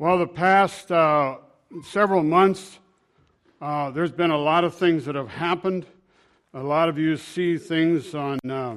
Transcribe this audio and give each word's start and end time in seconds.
Well, 0.00 0.16
the 0.16 0.26
past 0.26 0.90
uh, 0.90 1.36
several 1.84 2.22
months, 2.22 2.78
uh, 3.60 3.90
there's 3.90 4.10
been 4.10 4.30
a 4.30 4.38
lot 4.38 4.64
of 4.64 4.74
things 4.74 5.04
that 5.04 5.14
have 5.14 5.28
happened. 5.28 5.84
A 6.54 6.62
lot 6.62 6.88
of 6.88 6.96
you 6.96 7.18
see 7.18 7.58
things 7.58 8.14
on, 8.14 8.38
uh, 8.48 8.76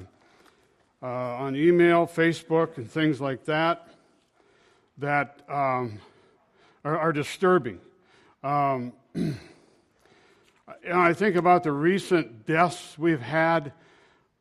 uh 1.01 1.05
on 1.05 1.55
email, 1.55 2.07
Facebook, 2.07 2.75
and 2.75 2.91
things 2.91 3.21
like 3.21 3.45
that 3.45 3.87
that 4.97 5.39
um, 5.47 6.01
are, 6.83 6.99
are, 6.99 7.13
disturbing. 7.13 7.79
Um, 8.43 8.91
I 10.93 11.13
think 11.13 11.37
about 11.37 11.63
the 11.63 11.71
recent 11.71 12.45
deaths 12.45 12.97
we've 12.97 13.21
had. 13.21 13.71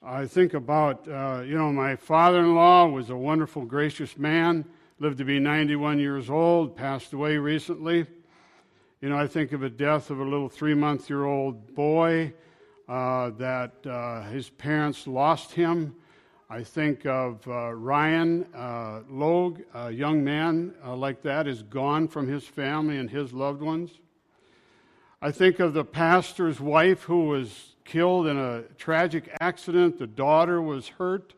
I 0.03 0.27
think 0.27 0.53
about, 0.53 1.07
uh, 1.07 1.43
you 1.47 1.57
know, 1.57 1.73
my 1.73 1.95
father 1.95 2.41
in 2.41 2.57
law 2.57 2.89
was 2.89 3.09
a 3.09 3.17
wonderful, 3.17 3.67
gracious 3.67 4.19
man 4.19 4.65
lived 5.03 5.19
to 5.19 5.25
be 5.25 5.41
91 5.41 5.99
years 5.99 6.31
old, 6.31 6.77
passed 6.77 7.13
away 7.13 7.37
recently. 7.37 8.07
You 9.01 9.09
know, 9.09 9.19
I 9.19 9.27
think 9.27 9.51
of 9.51 9.65
a 9.65 9.69
death 9.69 10.11
of 10.11 10.21
a 10.21 10.23
little 10.23 10.49
three 10.49 10.75
month 10.75 11.11
year 11.11 11.25
old 11.25 11.75
boy 11.75 12.33
uh, 12.89 13.31
that 13.31 13.85
uh, 13.85 14.23
his 14.31 14.49
parents 14.51 15.09
lost 15.09 15.51
him. 15.51 15.97
I 16.49 16.63
think 16.63 17.05
of 17.05 17.45
uh, 17.49 17.73
Ryan 17.73 18.47
uh, 18.55 19.01
Logue, 19.11 19.63
a 19.75 19.91
young 19.91 20.23
man 20.23 20.73
uh, 20.87 20.95
like 20.95 21.21
that, 21.23 21.49
is 21.49 21.65
gone 21.65 22.07
from 22.07 22.29
his 22.29 22.45
family 22.45 22.97
and 22.97 23.11
his 23.11 23.33
loved 23.33 23.61
ones. 23.61 23.91
I 25.21 25.33
think 25.33 25.59
of 25.59 25.75
the 25.75 25.85
pastor's 25.85 26.61
wife 26.61 27.03
who 27.03 27.25
was 27.25 27.75
killed 27.85 28.29
in 28.29 28.39
a 28.39 28.63
tragic 28.79 29.37
accident. 29.41 29.99
The 29.99 30.07
daughter 30.07 30.63
was 30.63 30.87
hurt. 30.87 31.35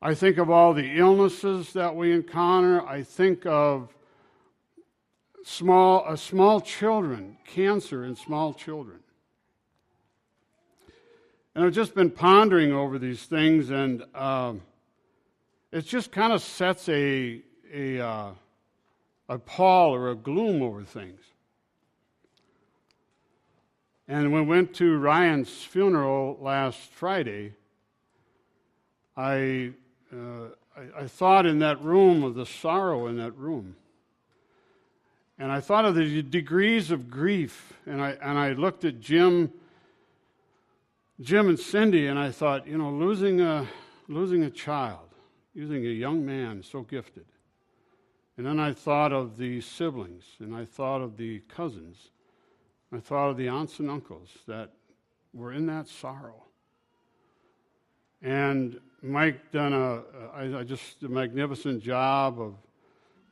I 0.00 0.14
think 0.14 0.38
of 0.38 0.48
all 0.48 0.74
the 0.74 0.96
illnesses 0.96 1.72
that 1.72 1.96
we 1.96 2.12
encounter. 2.12 2.86
I 2.86 3.02
think 3.02 3.44
of 3.46 3.92
small, 5.42 6.04
uh, 6.06 6.14
small 6.14 6.60
children, 6.60 7.36
cancer 7.44 8.04
in 8.04 8.14
small 8.14 8.54
children. 8.54 9.00
And 11.56 11.64
I've 11.64 11.72
just 11.72 11.96
been 11.96 12.10
pondering 12.10 12.72
over 12.72 12.96
these 12.96 13.24
things, 13.24 13.70
and 13.70 14.04
um, 14.14 14.62
it 15.72 15.84
just 15.84 16.12
kind 16.12 16.32
of 16.32 16.42
sets 16.42 16.88
a, 16.88 17.42
a, 17.74 17.98
uh, 17.98 18.30
a 19.28 19.38
pall 19.40 19.92
or 19.92 20.10
a 20.10 20.14
gloom 20.14 20.62
over 20.62 20.84
things. 20.84 21.20
And 24.06 24.32
when 24.32 24.42
we 24.42 24.48
went 24.48 24.74
to 24.74 24.96
Ryan's 24.96 25.50
funeral 25.64 26.38
last 26.40 26.78
Friday, 26.92 27.54
I 29.16 29.72
uh, 30.12 30.48
I, 30.76 31.02
I 31.02 31.06
thought 31.06 31.46
in 31.46 31.58
that 31.60 31.82
room 31.82 32.22
of 32.22 32.34
the 32.34 32.46
sorrow 32.46 33.06
in 33.06 33.16
that 33.18 33.36
room. 33.36 33.76
And 35.38 35.52
I 35.52 35.60
thought 35.60 35.84
of 35.84 35.94
the 35.94 36.22
degrees 36.22 36.90
of 36.90 37.08
grief, 37.08 37.74
and 37.86 38.02
I, 38.02 38.16
and 38.20 38.38
I 38.38 38.52
looked 38.52 38.84
at 38.84 39.00
Jim, 39.00 39.52
Jim 41.20 41.48
and 41.48 41.58
Cindy, 41.58 42.08
and 42.08 42.18
I 42.18 42.32
thought, 42.32 42.66
you 42.66 42.76
know, 42.76 42.90
losing 42.90 43.40
a, 43.40 43.66
losing 44.08 44.42
a 44.42 44.50
child, 44.50 45.08
losing 45.54 45.86
a 45.86 45.90
young 45.90 46.26
man 46.26 46.62
so 46.62 46.82
gifted. 46.82 47.24
And 48.36 48.46
then 48.46 48.58
I 48.58 48.72
thought 48.72 49.12
of 49.12 49.36
the 49.36 49.60
siblings, 49.60 50.24
and 50.40 50.54
I 50.54 50.64
thought 50.64 51.02
of 51.02 51.16
the 51.16 51.40
cousins. 51.48 52.10
I 52.92 52.98
thought 52.98 53.30
of 53.30 53.36
the 53.36 53.48
aunts 53.48 53.78
and 53.78 53.90
uncles 53.90 54.30
that 54.46 54.70
were 55.32 55.52
in 55.52 55.66
that 55.66 55.88
sorrow. 55.88 56.44
And 58.22 58.80
Mike 59.02 59.52
done 59.52 59.72
a, 59.72 60.02
a, 60.34 60.58
a 60.58 60.64
just 60.64 61.02
a 61.02 61.08
magnificent 61.08 61.82
job 61.82 62.40
of 62.40 62.54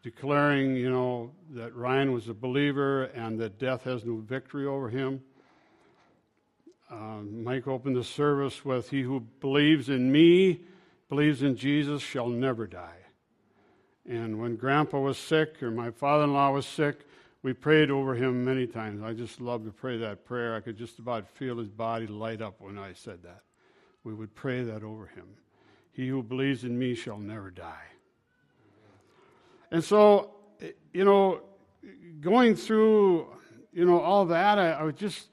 declaring, 0.03 0.77
you 0.77 0.89
know, 0.89 1.33
that 1.51 1.75
Ryan 1.75 2.13
was 2.13 2.29
a 2.29 2.35
believer 2.35 3.05
and 3.05 3.39
that 3.41 3.59
death 3.59 3.83
has 3.83 4.05
no 4.05 4.17
victory 4.17 4.65
over 4.67 4.89
him. 4.89 5.23
Uh, 6.89 7.23
Mike 7.23 7.67
opened 7.67 7.97
the 7.97 8.05
service 8.05 8.65
with, 8.65 8.91
"He 8.91 9.03
who 9.03 9.21
believes 9.41 9.89
in 9.89 10.13
me, 10.13 10.61
believes 11.09 11.43
in 11.43 11.57
Jesus, 11.57 12.01
shall 12.01 12.29
never 12.29 12.69
die." 12.69 12.99
And 14.09 14.41
when 14.41 14.55
Grandpa 14.55 15.01
was 15.01 15.19
sick 15.19 15.61
or 15.65 15.73
my 15.73 15.91
father-in-law 15.91 16.53
was 16.53 16.65
sick, 16.65 17.01
we 17.43 17.53
prayed 17.53 17.91
over 17.91 18.15
him 18.15 18.45
many 18.45 18.69
times. 18.69 19.03
I 19.03 19.15
just 19.15 19.41
love 19.41 19.65
to 19.65 19.73
pray 19.73 19.97
that 19.99 20.25
prayer. 20.25 20.55
I 20.55 20.61
could 20.61 20.77
just 20.77 21.01
about 21.01 21.29
feel 21.29 21.59
his 21.59 21.69
body 21.69 22.07
light 22.07 22.41
up 22.41 22.61
when 22.61 22.79
I 22.79 22.93
said 22.93 23.25
that. 23.25 23.43
We 24.05 24.15
would 24.15 24.37
pray 24.37 24.63
that 24.63 24.85
over 24.85 25.07
him. 25.07 25.27
He 25.97 26.09
who 26.09 26.23
believes 26.23 26.63
in 26.63 26.79
me 26.79 26.95
shall 26.95 27.17
never 27.17 27.51
die. 27.51 27.87
And 29.71 29.83
so, 29.83 30.33
you 30.93 31.07
know, 31.07 31.41
going 32.21 32.55
through, 32.55 33.27
you 33.73 33.87
know, 33.87 33.99
all 34.01 34.27
that, 34.27 34.59
I, 34.59 34.73
I 34.73 34.83
was 34.83 34.95
just, 34.97 35.29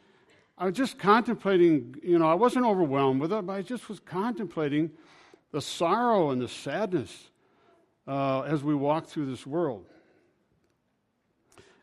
I 0.57 0.68
was 0.68 0.73
just 0.73 0.97
contemplating, 0.97 1.97
you 2.02 2.18
know, 2.18 2.29
I 2.29 2.35
wasn't 2.35 2.66
overwhelmed 2.66 3.19
with 3.19 3.34
it, 3.34 3.46
but 3.46 3.52
I 3.52 3.62
just 3.62 3.90
was 3.90 4.00
contemplating 4.00 4.91
the 5.52 5.59
sorrow 5.59 6.29
and 6.29 6.41
the 6.41 6.47
sadness 6.47 7.29
uh, 8.07 8.44
as 8.44 8.63
we 8.63 8.73
walk 8.73 9.07
through 9.07 9.25
this 9.25 9.46
world. 9.46 9.85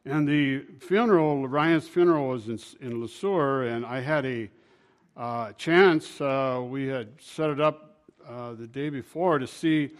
And 0.06 0.26
the 0.26 0.60
funeral, 0.80 1.46
Ryan's 1.46 1.86
funeral 1.86 2.28
was 2.28 2.48
in, 2.48 2.58
in 2.80 2.98
Le 3.02 3.08
Sueur, 3.08 3.64
and 3.64 3.84
I 3.84 4.00
had 4.00 4.24
a 4.24 4.50
uh, 5.18 5.52
chance. 5.52 6.18
Uh, 6.18 6.64
we 6.66 6.86
had 6.86 7.08
set 7.20 7.50
it 7.50 7.60
up 7.60 7.89
uh, 8.28 8.54
the 8.54 8.66
day 8.66 8.90
before 8.90 9.38
to 9.38 9.46
see 9.46 9.90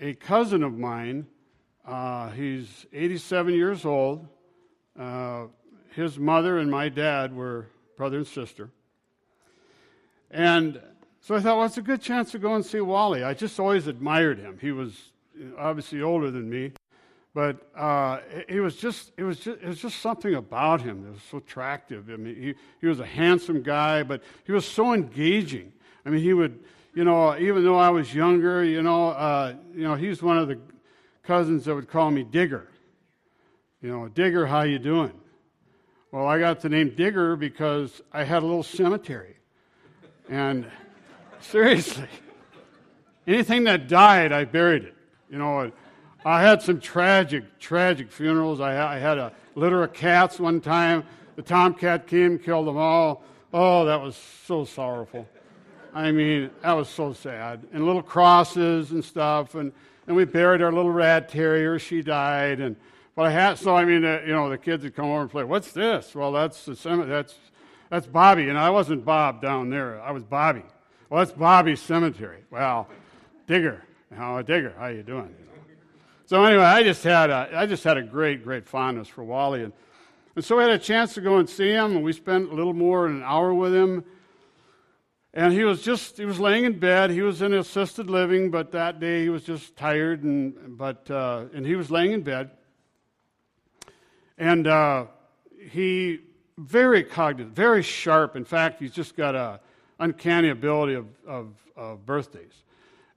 a 0.00 0.14
cousin 0.14 0.62
of 0.62 0.76
mine. 0.76 1.26
Uh, 1.86 2.30
he's 2.30 2.86
87 2.92 3.54
years 3.54 3.84
old. 3.84 4.26
Uh, 4.98 5.46
his 5.94 6.18
mother 6.18 6.58
and 6.58 6.70
my 6.70 6.88
dad 6.88 7.34
were 7.34 7.66
brother 7.96 8.18
and 8.18 8.26
sister. 8.26 8.70
And 10.30 10.80
so 11.20 11.34
I 11.34 11.40
thought, 11.40 11.56
well, 11.56 11.66
it's 11.66 11.78
a 11.78 11.82
good 11.82 12.00
chance 12.00 12.30
to 12.32 12.38
go 12.38 12.54
and 12.54 12.64
see 12.64 12.80
Wally. 12.80 13.22
I 13.24 13.34
just 13.34 13.58
always 13.60 13.86
admired 13.86 14.38
him. 14.38 14.58
He 14.60 14.72
was 14.72 15.12
obviously 15.58 16.02
older 16.02 16.30
than 16.30 16.48
me, 16.48 16.72
but 17.34 17.70
uh, 17.76 18.20
it, 18.48 18.60
was 18.60 18.76
just 18.76 19.12
it 19.16 19.24
was 19.24 19.38
just 19.40 19.60
it 19.60 19.66
was 19.66 19.80
just 19.80 20.00
something 20.00 20.34
about 20.34 20.80
him 20.80 21.02
that 21.02 21.12
was 21.12 21.22
so 21.30 21.38
attractive. 21.38 22.08
I 22.10 22.16
mean, 22.16 22.36
he 22.36 22.54
he 22.80 22.86
was 22.86 23.00
a 23.00 23.06
handsome 23.06 23.62
guy, 23.62 24.02
but 24.02 24.22
he 24.44 24.52
was 24.52 24.64
so 24.64 24.94
engaging. 24.94 25.72
I 26.06 26.10
mean, 26.10 26.22
he 26.22 26.32
would 26.32 26.60
you 26.94 27.04
know, 27.04 27.36
even 27.38 27.64
though 27.64 27.78
I 27.78 27.90
was 27.90 28.14
younger, 28.14 28.64
you 28.64 28.82
know, 28.82 29.10
uh, 29.10 29.54
you 29.74 29.84
know, 29.84 29.94
he's 29.94 30.22
one 30.22 30.38
of 30.38 30.48
the 30.48 30.58
cousins 31.22 31.64
that 31.64 31.74
would 31.74 31.88
call 31.88 32.10
me 32.10 32.24
Digger. 32.24 32.68
You 33.80 33.90
know, 33.90 34.08
Digger, 34.08 34.46
how 34.46 34.62
you 34.62 34.78
doing? 34.78 35.12
Well, 36.12 36.26
I 36.26 36.38
got 36.38 36.60
the 36.60 36.68
name 36.68 36.94
Digger 36.96 37.36
because 37.36 38.02
I 38.12 38.24
had 38.24 38.42
a 38.42 38.46
little 38.46 38.64
cemetery. 38.64 39.36
And 40.28 40.66
seriously, 41.40 42.08
anything 43.26 43.64
that 43.64 43.88
died, 43.88 44.32
I 44.32 44.44
buried 44.44 44.84
it. 44.84 44.94
You 45.30 45.38
know, 45.38 45.70
I 46.24 46.42
had 46.42 46.60
some 46.60 46.80
tragic, 46.80 47.58
tragic 47.60 48.10
funerals. 48.10 48.60
I, 48.60 48.96
I 48.96 48.98
had 48.98 49.18
a 49.18 49.32
litter 49.54 49.82
of 49.84 49.92
cats 49.92 50.40
one 50.40 50.60
time. 50.60 51.04
The 51.36 51.42
tomcat 51.42 52.06
came, 52.08 52.38
killed 52.38 52.66
them 52.66 52.76
all. 52.76 53.22
Oh, 53.52 53.84
that 53.84 54.02
was 54.02 54.16
so 54.46 54.64
sorrowful. 54.64 55.28
I 55.94 56.12
mean, 56.12 56.50
that 56.62 56.72
was 56.72 56.88
so 56.88 57.12
sad. 57.12 57.66
And 57.72 57.84
little 57.84 58.02
crosses 58.02 58.90
and 58.90 59.04
stuff. 59.04 59.54
And, 59.54 59.72
and 60.06 60.16
we 60.16 60.24
buried 60.24 60.62
our 60.62 60.72
little 60.72 60.90
rat 60.90 61.28
terrier. 61.28 61.78
She 61.78 62.02
died. 62.02 62.60
And 62.60 62.76
but 63.14 63.26
I 63.26 63.30
had 63.30 63.58
so 63.58 63.74
I 63.74 63.84
mean, 63.84 64.04
uh, 64.04 64.20
you 64.26 64.32
know, 64.32 64.48
the 64.48 64.58
kids 64.58 64.84
would 64.84 64.94
come 64.94 65.06
over 65.06 65.22
and 65.22 65.30
play. 65.30 65.44
What's 65.44 65.72
this? 65.72 66.14
Well, 66.14 66.32
that's 66.32 66.64
the 66.64 66.76
cemetery. 66.76 67.10
That's 67.10 67.34
that's 67.88 68.06
Bobby. 68.06 68.48
And 68.48 68.58
I 68.58 68.70
wasn't 68.70 69.04
Bob 69.04 69.42
down 69.42 69.70
there. 69.70 70.00
I 70.00 70.12
was 70.12 70.22
Bobby. 70.22 70.62
Well, 71.08 71.24
that's 71.24 71.36
Bobby's 71.36 71.80
cemetery. 71.80 72.44
Well, 72.50 72.88
Digger. 73.46 73.82
How 74.16 74.38
a 74.38 74.42
Digger? 74.42 74.74
How 74.78 74.88
you 74.88 75.02
doing? 75.02 75.34
So 76.30 76.44
anyway, 76.44 76.62
I 76.62 76.84
just 76.84 77.02
had 77.02 77.30
a, 77.30 77.50
I 77.52 77.66
just 77.66 77.82
had 77.82 77.96
a 77.96 78.02
great, 78.02 78.44
great 78.44 78.64
fondness 78.64 79.08
for 79.08 79.24
Wally, 79.24 79.64
and, 79.64 79.72
and 80.36 80.44
so 80.44 80.56
we 80.56 80.62
had 80.62 80.70
a 80.70 80.78
chance 80.78 81.14
to 81.14 81.20
go 81.20 81.38
and 81.38 81.48
see 81.48 81.70
him, 81.70 81.96
and 81.96 82.04
we 82.04 82.12
spent 82.12 82.52
a 82.52 82.54
little 82.54 82.72
more 82.72 83.08
than 83.08 83.16
an 83.16 83.22
hour 83.24 83.52
with 83.52 83.74
him. 83.74 84.04
And 85.32 85.52
he 85.52 85.62
was 85.62 85.82
just, 85.82 86.16
he 86.16 86.24
was 86.24 86.40
laying 86.40 86.64
in 86.64 86.78
bed. 86.78 87.10
He 87.10 87.22
was 87.22 87.40
in 87.40 87.54
assisted 87.54 88.10
living, 88.10 88.50
but 88.50 88.72
that 88.72 88.98
day 88.98 89.22
he 89.22 89.28
was 89.28 89.44
just 89.44 89.76
tired, 89.76 90.24
and, 90.24 90.76
but, 90.76 91.08
uh, 91.10 91.44
and 91.54 91.64
he 91.64 91.76
was 91.76 91.90
laying 91.90 92.12
in 92.12 92.22
bed. 92.22 92.50
And 94.36 94.66
uh, 94.66 95.06
he, 95.70 96.20
very 96.58 97.04
cognizant, 97.04 97.54
very 97.54 97.82
sharp. 97.82 98.34
In 98.34 98.44
fact, 98.44 98.80
he's 98.80 98.92
just 98.92 99.16
got 99.16 99.34
a 99.34 99.60
uncanny 100.00 100.48
ability 100.48 100.94
of, 100.94 101.06
of, 101.26 101.48
of 101.76 102.04
birthdays. 102.04 102.64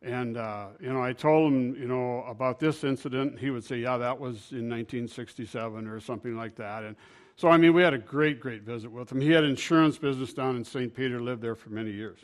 And, 0.03 0.35
uh, 0.35 0.67
you 0.81 0.91
know, 0.91 1.01
I 1.01 1.13
told 1.13 1.53
him, 1.53 1.75
you 1.75 1.87
know, 1.87 2.23
about 2.27 2.59
this 2.59 2.83
incident. 2.83 3.39
He 3.39 3.49
would 3.49 3.63
say, 3.63 3.77
yeah, 3.77 3.97
that 3.97 4.19
was 4.19 4.51
in 4.51 4.69
1967 4.69 5.87
or 5.87 5.99
something 6.01 6.35
like 6.35 6.55
that. 6.57 6.83
And 6.83 6.97
so, 7.35 7.49
I 7.49 7.57
mean, 7.57 7.73
we 7.73 7.81
had 7.81 7.93
a 7.93 7.97
great, 7.97 8.39
great 8.39 8.61
visit 8.61 8.91
with 8.91 9.11
him. 9.11 9.19
He 9.19 9.31
had 9.31 9.43
insurance 9.43 9.97
business 9.97 10.33
down 10.33 10.55
in 10.55 10.63
St. 10.63 10.93
Peter, 10.93 11.19
lived 11.19 11.41
there 11.41 11.55
for 11.55 11.69
many 11.69 11.91
years. 11.91 12.19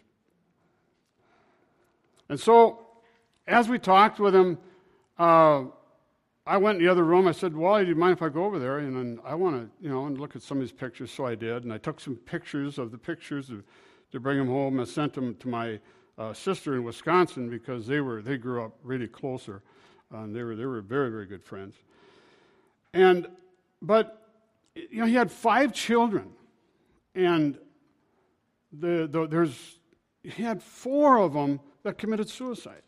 And 2.30 2.40
so, 2.40 2.86
as 3.48 3.68
we 3.68 3.80
talked 3.80 4.20
with 4.20 4.36
him, 4.36 4.60
uh, 5.18 5.64
I 6.46 6.58
went 6.58 6.78
in 6.78 6.86
the 6.86 6.92
other 6.92 7.04
room. 7.04 7.28
I 7.28 7.32
said, 7.32 7.56
Wally, 7.56 7.84
do 7.84 7.90
you 7.90 7.96
mind 7.96 8.14
if 8.14 8.22
I 8.22 8.30
go 8.30 8.46
over 8.46 8.60
there? 8.60 8.80
And 8.80 8.96
then 8.96 9.20
I 9.26 9.36
want 9.36 9.56
to, 9.56 9.84
you 9.84 9.90
know, 9.90 10.06
and 10.06 10.20
look 10.20 10.36
at 10.36 10.42
some 10.44 10.58
of 10.58 10.62
these 10.62 10.72
pictures. 10.72 11.12
So 11.12 11.26
I 11.26 11.36
did. 11.36 11.64
And 11.64 11.74
I 11.74 11.78
took 11.78 12.00
some 12.00 12.16
pictures 12.16 12.78
of 12.78 12.92
the 12.92 12.98
pictures 12.98 13.48
to, 13.48 13.64
to 14.12 14.20
bring 14.20 14.38
them 14.38 14.48
home. 14.48 14.80
I 14.80 14.86
sent 14.86 15.14
them 15.14 15.36
to 15.36 15.48
my 15.48 15.80
uh, 16.18 16.34
sister 16.34 16.76
in 16.76 16.84
Wisconsin 16.84 17.50
because 17.50 17.88
they 17.88 18.02
were 18.02 18.22
they 18.22 18.38
grew 18.38 18.64
up 18.64 18.74
really 18.84 19.08
closer. 19.08 19.62
Uh, 20.14 20.20
and 20.20 20.36
they 20.36 20.44
were 20.44 20.56
they 20.56 20.66
were 20.66 20.82
very 20.82 21.10
very 21.10 21.26
good 21.26 21.44
friends. 21.44 21.76
And 22.94 23.28
but 23.82 24.19
you 24.90 25.00
know 25.00 25.06
he 25.06 25.14
had 25.16 25.32
five 25.32 25.74
children, 25.74 26.30
and 27.16 27.58
the, 28.72 29.08
the 29.12 29.28
there's 29.28 29.80
he 30.24 30.44
had 30.44 30.62
four 30.62 31.18
of 31.18 31.34
them 31.34 31.60
that 31.84 31.98
committed 31.98 32.30
suicide. 32.30 32.82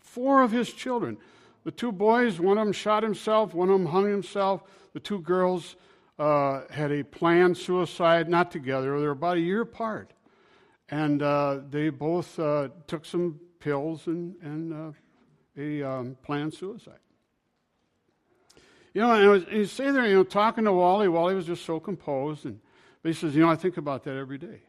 Four 0.00 0.42
of 0.42 0.50
his 0.50 0.72
children. 0.72 1.18
The 1.64 1.70
two 1.70 1.92
boys, 1.92 2.38
one 2.38 2.58
of 2.58 2.66
them 2.66 2.72
shot 2.72 3.02
himself, 3.02 3.54
one 3.54 3.68
of 3.68 3.78
them 3.78 3.86
hung 3.86 4.08
himself. 4.08 4.62
The 4.92 5.00
two 5.00 5.20
girls 5.20 5.76
uh, 6.18 6.62
had 6.70 6.92
a 6.92 7.02
planned 7.02 7.56
suicide, 7.56 8.28
not 8.28 8.50
together, 8.50 8.98
they 8.98 9.06
were 9.06 9.10
about 9.10 9.36
a 9.36 9.40
year 9.40 9.62
apart. 9.62 10.12
And 10.88 11.22
uh, 11.22 11.60
they 11.68 11.90
both 11.90 12.38
uh, 12.38 12.68
took 12.86 13.04
some 13.04 13.40
pills 13.58 14.06
and, 14.06 14.36
and 14.42 14.72
uh, 14.72 14.92
a 15.58 15.82
um, 15.82 16.16
planned 16.22 16.54
suicide. 16.54 17.00
You 18.96 19.02
know, 19.02 19.12
and, 19.12 19.28
was, 19.28 19.78
and 19.78 19.94
there, 19.94 20.06
you 20.06 20.14
know, 20.14 20.24
talking 20.24 20.64
to 20.64 20.72
Wally, 20.72 21.06
Wally 21.06 21.34
was 21.34 21.44
just 21.44 21.66
so 21.66 21.78
composed. 21.78 22.46
And 22.46 22.60
he 23.02 23.12
says, 23.12 23.36
you 23.36 23.42
know, 23.42 23.50
I 23.50 23.54
think 23.54 23.76
about 23.76 24.04
that 24.04 24.16
every 24.16 24.38
day. 24.38 24.62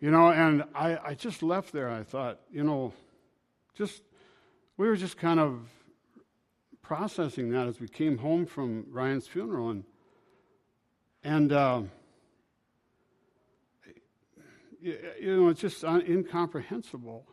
You 0.00 0.10
know, 0.10 0.32
and 0.32 0.64
I, 0.74 0.98
I 1.00 1.14
just 1.14 1.44
left 1.44 1.72
there. 1.72 1.88
I 1.88 2.02
thought, 2.02 2.40
you 2.50 2.64
know, 2.64 2.92
just, 3.76 4.02
we 4.78 4.88
were 4.88 4.96
just 4.96 5.16
kind 5.16 5.38
of 5.38 5.60
processing 6.82 7.50
that 7.50 7.68
as 7.68 7.78
we 7.78 7.86
came 7.86 8.18
home 8.18 8.46
from 8.46 8.84
Ryan's 8.90 9.28
funeral. 9.28 9.70
And, 9.70 9.84
and 11.22 11.52
uh, 11.52 11.82
you, 14.80 14.98
you 15.20 15.36
know, 15.36 15.48
it's 15.50 15.60
just 15.60 15.84
incomprehensible 15.84 17.28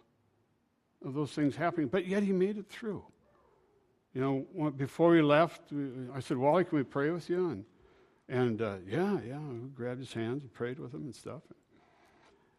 of 1.03 1.15
those 1.15 1.31
things 1.31 1.55
happening. 1.55 1.87
But 1.87 2.05
yet 2.05 2.21
he 2.21 2.33
made 2.33 2.55
it 2.57 2.69
through. 2.69 3.03
You 4.19 4.45
know, 4.57 4.71
before 4.71 5.11
we 5.11 5.21
left, 5.21 5.61
I 6.13 6.19
said, 6.19 6.35
Wally, 6.35 6.65
can 6.65 6.77
we 6.77 6.83
pray 6.83 7.09
with 7.09 7.29
you? 7.29 7.51
And, 7.51 7.63
and 8.27 8.61
uh, 8.61 8.75
yeah, 8.85 9.17
yeah, 9.25 9.39
we 9.39 9.69
grabbed 9.69 10.01
his 10.01 10.11
hands 10.11 10.41
and 10.41 10.51
prayed 10.51 10.77
with 10.77 10.93
him 10.93 11.03
and 11.03 11.15
stuff. 11.15 11.41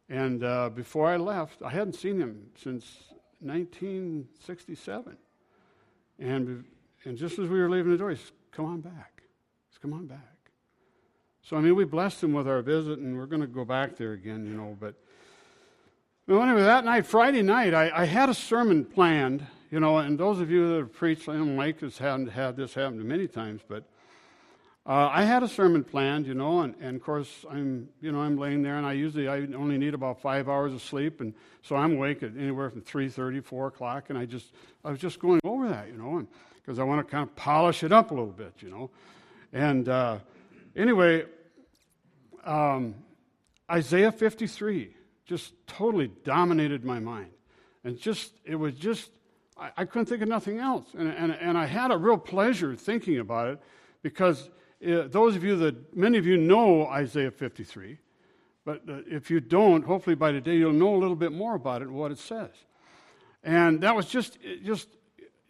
And 0.08 0.42
uh, 0.42 0.70
before 0.70 1.08
I 1.08 1.18
left, 1.18 1.60
I 1.60 1.68
hadn't 1.68 1.96
seen 1.96 2.18
him 2.18 2.46
since 2.56 3.12
1967. 3.40 5.18
And, 6.18 6.64
and 7.04 7.18
just 7.18 7.38
as 7.38 7.46
we 7.46 7.60
were 7.60 7.68
leaving 7.68 7.92
the 7.92 7.98
door, 7.98 8.08
he 8.08 8.16
said, 8.16 8.32
Come 8.52 8.64
on 8.64 8.80
back. 8.80 9.22
He 9.68 9.74
said, 9.74 9.82
Come 9.82 9.92
on 9.92 10.06
back. 10.06 10.50
So, 11.42 11.58
I 11.58 11.60
mean, 11.60 11.76
we 11.76 11.84
blessed 11.84 12.24
him 12.24 12.32
with 12.32 12.48
our 12.48 12.62
visit, 12.62 13.00
and 13.00 13.18
we're 13.18 13.26
going 13.26 13.42
to 13.42 13.46
go 13.46 13.66
back 13.66 13.96
there 13.96 14.12
again, 14.12 14.46
you 14.46 14.56
know. 14.56 14.78
But 14.80 14.94
well, 16.26 16.42
anyway, 16.42 16.62
that 16.62 16.86
night, 16.86 17.04
Friday 17.04 17.42
night, 17.42 17.74
I, 17.74 17.90
I, 17.94 18.04
had 18.06 18.30
a 18.30 18.34
sermon 18.34 18.86
planned, 18.86 19.46
you 19.70 19.78
know, 19.78 19.98
and 19.98 20.18
those 20.18 20.40
of 20.40 20.50
you 20.50 20.68
that 20.68 20.76
have 20.78 20.92
preached, 20.92 21.28
and 21.28 21.56
Mike 21.56 21.80
has 21.80 21.96
had, 21.96 22.28
had 22.28 22.56
this 22.56 22.74
happen 22.74 23.06
many 23.06 23.28
times, 23.28 23.62
but 23.66 23.84
uh, 24.84 25.08
I 25.12 25.22
had 25.22 25.42
a 25.42 25.48
sermon 25.48 25.84
planned, 25.84 26.26
you 26.26 26.34
know, 26.34 26.62
and, 26.62 26.74
and, 26.80 26.96
of 26.96 27.02
course 27.02 27.44
I'm, 27.48 27.88
you 28.00 28.10
know, 28.10 28.20
I'm 28.20 28.36
laying 28.36 28.62
there, 28.62 28.76
and 28.76 28.86
I 28.86 28.94
usually 28.94 29.28
I 29.28 29.40
only 29.54 29.78
need 29.78 29.94
about 29.94 30.20
five 30.20 30.48
hours 30.48 30.72
of 30.72 30.82
sleep, 30.82 31.20
and 31.20 31.34
so 31.62 31.76
I'm 31.76 31.92
awake 31.92 32.22
at 32.22 32.36
anywhere 32.36 32.70
from 32.70 32.82
3:30, 32.82 33.44
4 33.44 33.68
o'clock, 33.68 34.10
and 34.10 34.18
I 34.18 34.24
just, 34.24 34.52
I 34.84 34.90
was 34.90 34.98
just 34.98 35.20
going 35.20 35.40
over 35.44 35.68
that, 35.68 35.88
you 35.88 35.98
know, 35.98 36.26
because 36.56 36.78
I 36.78 36.82
want 36.82 37.06
to 37.06 37.10
kind 37.10 37.22
of 37.22 37.36
polish 37.36 37.84
it 37.84 37.92
up 37.92 38.10
a 38.10 38.14
little 38.14 38.32
bit, 38.32 38.54
you 38.58 38.70
know, 38.70 38.90
and 39.52 39.88
uh, 39.88 40.18
anyway, 40.74 41.26
um, 42.44 42.94
Isaiah 43.70 44.10
53 44.10 44.96
just 45.26 45.52
totally 45.68 46.10
dominated 46.24 46.84
my 46.84 46.98
mind, 46.98 47.30
and 47.84 47.96
just 47.96 48.32
it 48.44 48.56
was 48.56 48.74
just 48.74 49.10
I, 49.60 49.70
I 49.76 49.84
couldn't 49.84 50.06
think 50.06 50.22
of 50.22 50.28
nothing 50.28 50.58
else, 50.58 50.86
and, 50.96 51.08
and 51.08 51.32
and 51.32 51.58
I 51.58 51.66
had 51.66 51.90
a 51.90 51.96
real 51.96 52.18
pleasure 52.18 52.74
thinking 52.74 53.18
about 53.18 53.48
it 53.48 53.60
because 54.02 54.50
uh, 54.86 55.02
those 55.08 55.36
of 55.36 55.44
you 55.44 55.56
that, 55.56 55.94
many 55.94 56.16
of 56.16 56.26
you 56.26 56.38
know 56.38 56.86
Isaiah 56.86 57.30
53, 57.30 57.98
but 58.64 58.82
uh, 58.88 59.00
if 59.06 59.30
you 59.30 59.40
don't, 59.40 59.84
hopefully 59.84 60.16
by 60.16 60.32
today 60.32 60.56
you'll 60.56 60.72
know 60.72 60.94
a 60.94 60.96
little 60.96 61.16
bit 61.16 61.32
more 61.32 61.54
about 61.54 61.82
it 61.82 61.88
and 61.88 61.96
what 61.96 62.10
it 62.10 62.18
says. 62.18 62.50
And 63.44 63.82
that 63.82 63.94
was 63.94 64.06
just, 64.06 64.38
just, 64.64 64.88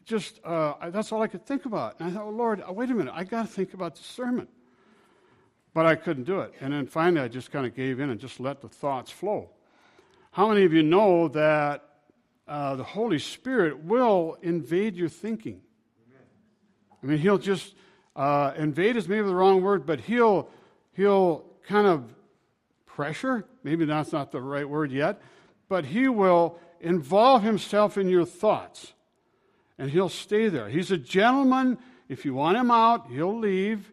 just, 0.04 0.40
uh, 0.44 0.90
that's 0.90 1.12
all 1.12 1.22
I 1.22 1.28
could 1.28 1.46
think 1.46 1.64
about. 1.64 2.00
And 2.00 2.08
I 2.08 2.12
thought, 2.12 2.26
well, 2.26 2.34
Lord, 2.34 2.62
uh, 2.68 2.72
wait 2.72 2.90
a 2.90 2.94
minute, 2.94 3.12
I 3.16 3.24
got 3.24 3.42
to 3.42 3.48
think 3.48 3.74
about 3.74 3.96
the 3.96 4.02
sermon. 4.02 4.48
But 5.74 5.86
I 5.86 5.94
couldn't 5.94 6.24
do 6.24 6.40
it. 6.40 6.52
And 6.60 6.72
then 6.72 6.86
finally, 6.86 7.20
I 7.20 7.28
just 7.28 7.52
kind 7.52 7.64
of 7.64 7.76
gave 7.76 8.00
in 8.00 8.10
and 8.10 8.18
just 8.18 8.40
let 8.40 8.60
the 8.60 8.68
thoughts 8.68 9.12
flow. 9.12 9.50
How 10.32 10.48
many 10.48 10.64
of 10.64 10.72
you 10.72 10.82
know 10.82 11.28
that 11.28 11.89
uh, 12.48 12.76
the 12.76 12.84
Holy 12.84 13.18
Spirit 13.18 13.84
will 13.84 14.36
invade 14.42 14.96
your 14.96 15.08
thinking? 15.08 15.60
I 17.02 17.06
mean, 17.06 17.18
He'll 17.18 17.38
just 17.38 17.74
uh, 18.16 18.52
invade 18.56 18.96
is 18.96 19.08
maybe 19.08 19.26
the 19.26 19.34
wrong 19.34 19.62
word, 19.62 19.86
but 19.86 20.00
he'll, 20.00 20.48
he'll 20.92 21.44
kind 21.66 21.86
of 21.86 22.04
pressure, 22.86 23.46
maybe 23.62 23.84
that's 23.84 24.12
not 24.12 24.32
the 24.32 24.40
right 24.40 24.68
word 24.68 24.90
yet, 24.90 25.22
but 25.68 25.86
he 25.86 26.08
will 26.08 26.58
involve 26.80 27.42
himself 27.42 27.96
in 27.96 28.08
your 28.08 28.24
thoughts 28.24 28.92
and 29.78 29.90
he'll 29.90 30.10
stay 30.10 30.48
there. 30.48 30.68
He's 30.68 30.90
a 30.90 30.98
gentleman. 30.98 31.78
If 32.08 32.26
you 32.26 32.34
want 32.34 32.58
him 32.58 32.70
out, 32.70 33.08
he'll 33.08 33.38
leave, 33.38 33.90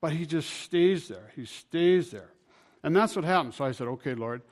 but 0.00 0.12
he 0.12 0.26
just 0.26 0.50
stays 0.50 1.08
there. 1.08 1.32
He 1.34 1.46
stays 1.46 2.10
there. 2.10 2.30
And 2.82 2.94
that's 2.94 3.16
what 3.16 3.24
happened. 3.24 3.54
So 3.54 3.64
I 3.64 3.72
said, 3.72 3.86
okay, 3.86 4.14
Lord, 4.14 4.42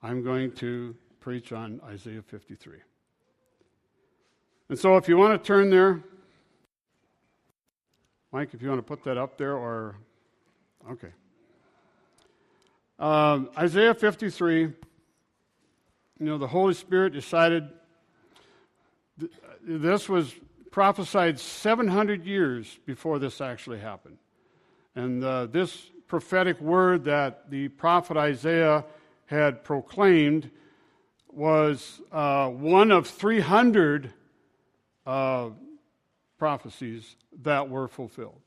I'm 0.00 0.22
going 0.22 0.52
to 0.56 0.94
preach 1.20 1.52
on 1.52 1.80
Isaiah 1.84 2.22
53. 2.22 2.78
And 4.68 4.78
so 4.78 4.96
if 4.96 5.08
you 5.08 5.16
want 5.16 5.40
to 5.40 5.46
turn 5.46 5.70
there, 5.70 6.02
Mike, 8.32 8.54
if 8.54 8.62
you 8.62 8.68
want 8.68 8.78
to 8.78 8.82
put 8.82 9.04
that 9.04 9.18
up 9.18 9.36
there, 9.36 9.56
or. 9.56 9.96
Okay. 10.90 11.08
Um, 12.98 13.50
Isaiah 13.56 13.94
53, 13.94 14.60
you 14.60 14.74
know, 16.18 16.38
the 16.38 16.46
Holy 16.46 16.74
Spirit 16.74 17.12
decided 17.12 17.68
th- 19.18 19.32
this 19.62 20.08
was 20.08 20.34
prophesied 20.70 21.38
700 21.38 22.24
years 22.24 22.78
before 22.86 23.18
this 23.18 23.40
actually 23.40 23.78
happened. 23.78 24.18
And 24.94 25.24
uh, 25.24 25.46
this 25.46 25.90
prophetic 26.06 26.60
word 26.60 27.04
that 27.04 27.50
the 27.50 27.68
prophet 27.68 28.16
Isaiah 28.16 28.84
had 29.26 29.64
proclaimed 29.64 30.50
was 31.32 32.00
uh, 32.12 32.48
one 32.48 32.90
of 32.90 33.06
300 33.06 34.12
uh, 35.06 35.50
prophecies 36.38 37.16
that 37.42 37.68
were 37.68 37.88
fulfilled. 37.88 38.40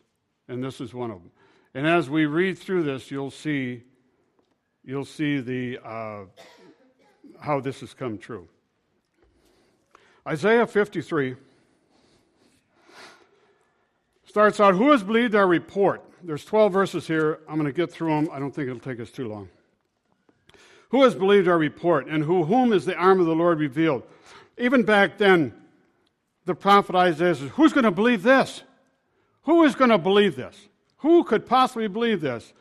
And 0.48 0.64
this 0.64 0.82
is 0.82 0.94
one 0.94 1.12
of 1.12 1.22
them. 1.22 1.32
And 1.74 1.88
as 1.88 2.10
we 2.10 2.26
read 2.26 2.58
through 2.58 2.84
this, 2.84 3.10
you'll 3.10 3.32
see, 3.32 3.84
you'll 4.84 5.06
see 5.06 5.40
the, 5.40 5.80
uh, 5.84 6.26
how 7.40 7.60
this 7.60 7.80
has 7.80 7.94
come 7.94 8.18
true. 8.18 8.48
Isaiah 10.28 10.68
53 10.68 11.36
starts 14.26 14.60
out 14.60 14.76
Who 14.76 14.92
has 14.92 15.04
believed 15.04 15.36
our 15.36 15.48
report? 15.48 16.04
There's 16.24 16.46
12 16.46 16.72
verses 16.72 17.08
here. 17.08 17.40
I'm 17.50 17.56
going 17.56 17.66
to 17.66 17.74
get 17.74 17.92
through 17.92 18.10
them. 18.10 18.30
I 18.32 18.40
don't 18.40 18.54
think 18.54 18.68
it'll 18.70 18.80
take 18.80 19.00
us 19.00 19.12
too 19.12 19.28
long. 19.28 19.50
Who 20.90 21.04
has 21.04 21.16
believed 21.16 21.48
our 21.48 21.58
report? 21.58 22.08
And 22.08 22.24
who, 22.24 22.44
whom 22.44 22.74
is 22.74 22.86
the 22.86 22.96
arm 22.96 23.20
of 23.20 23.26
the 23.26 23.36
Lord 23.36 23.60
revealed? 23.60 24.04
Even 24.58 24.84
back 24.84 25.18
then, 25.18 25.54
the 26.46 26.56
prophet 26.56 26.96
Isaiah 26.96 27.36
says, 27.36 27.50
Who's 27.56 27.74
going 27.74 27.86
to 27.86 27.92
believe 27.92 28.24
this? 28.24 28.64
Who 29.44 29.64
is 29.64 29.76
going 29.76 29.90
to 29.90 29.98
believe 29.98 30.36
this? 30.36 30.70
Who 30.98 31.24
could 31.24 31.46
possibly 31.46 31.88
believe 31.88 32.22
this? 32.22 32.54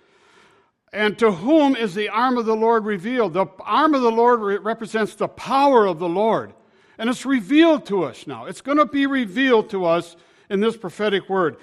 And 0.92 1.18
to 1.18 1.32
whom 1.32 1.74
is 1.74 1.94
the 1.94 2.08
arm 2.08 2.36
of 2.36 2.44
the 2.44 2.56
Lord 2.56 2.84
revealed? 2.84 3.32
The 3.32 3.46
arm 3.60 3.94
of 3.94 4.02
the 4.02 4.10
Lord 4.10 4.62
represents 4.62 5.14
the 5.14 5.28
power 5.28 5.86
of 5.86 5.98
the 5.98 6.08
Lord. 6.08 6.52
And 6.98 7.08
it's 7.08 7.24
revealed 7.24 7.86
to 7.86 8.04
us 8.04 8.26
now. 8.26 8.44
It's 8.44 8.60
going 8.60 8.78
to 8.78 8.86
be 8.86 9.06
revealed 9.06 9.70
to 9.70 9.84
us 9.86 10.16
in 10.50 10.60
this 10.60 10.76
prophetic 10.76 11.28
word. 11.28 11.56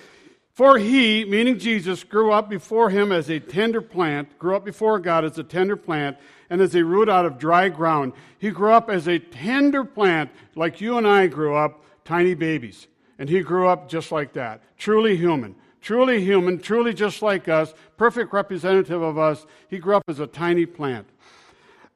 For 0.60 0.78
he, 0.78 1.24
meaning 1.24 1.58
Jesus, 1.58 2.04
grew 2.04 2.34
up 2.34 2.50
before 2.50 2.90
him 2.90 3.14
as 3.14 3.30
a 3.30 3.40
tender 3.40 3.80
plant, 3.80 4.38
grew 4.38 4.58
up 4.58 4.66
before 4.66 5.00
God 5.00 5.24
as 5.24 5.38
a 5.38 5.44
tender 5.46 5.78
plant, 5.78 6.18
and 6.50 6.60
as 6.60 6.76
a 6.76 6.84
root 6.84 7.08
out 7.08 7.26
of 7.26 7.40
dry 7.40 7.70
ground. 7.70 8.12
He 8.40 8.50
grew 8.50 8.74
up 8.74 8.90
as 8.90 9.08
a 9.08 9.20
tender 9.20 9.86
plant, 9.86 10.32
like 10.56 10.82
you 10.82 10.98
and 10.98 11.08
I 11.08 11.28
grew 11.28 11.56
up 11.56 11.86
tiny 12.04 12.34
babies. 12.34 12.88
And 13.18 13.30
he 13.30 13.40
grew 13.40 13.70
up 13.70 13.88
just 13.88 14.12
like 14.12 14.34
that. 14.34 14.62
Truly 14.78 15.16
human. 15.16 15.56
Truly 15.80 16.22
human, 16.22 16.60
truly 16.60 16.94
just 16.94 17.22
like 17.22 17.48
us, 17.48 17.74
perfect 17.96 18.34
representative 18.34 19.02
of 19.02 19.18
us. 19.18 19.46
He 19.70 19.78
grew 19.78 19.96
up 19.96 20.04
as 20.10 20.20
a 20.20 20.28
tiny 20.28 20.66
plant. 20.66 21.08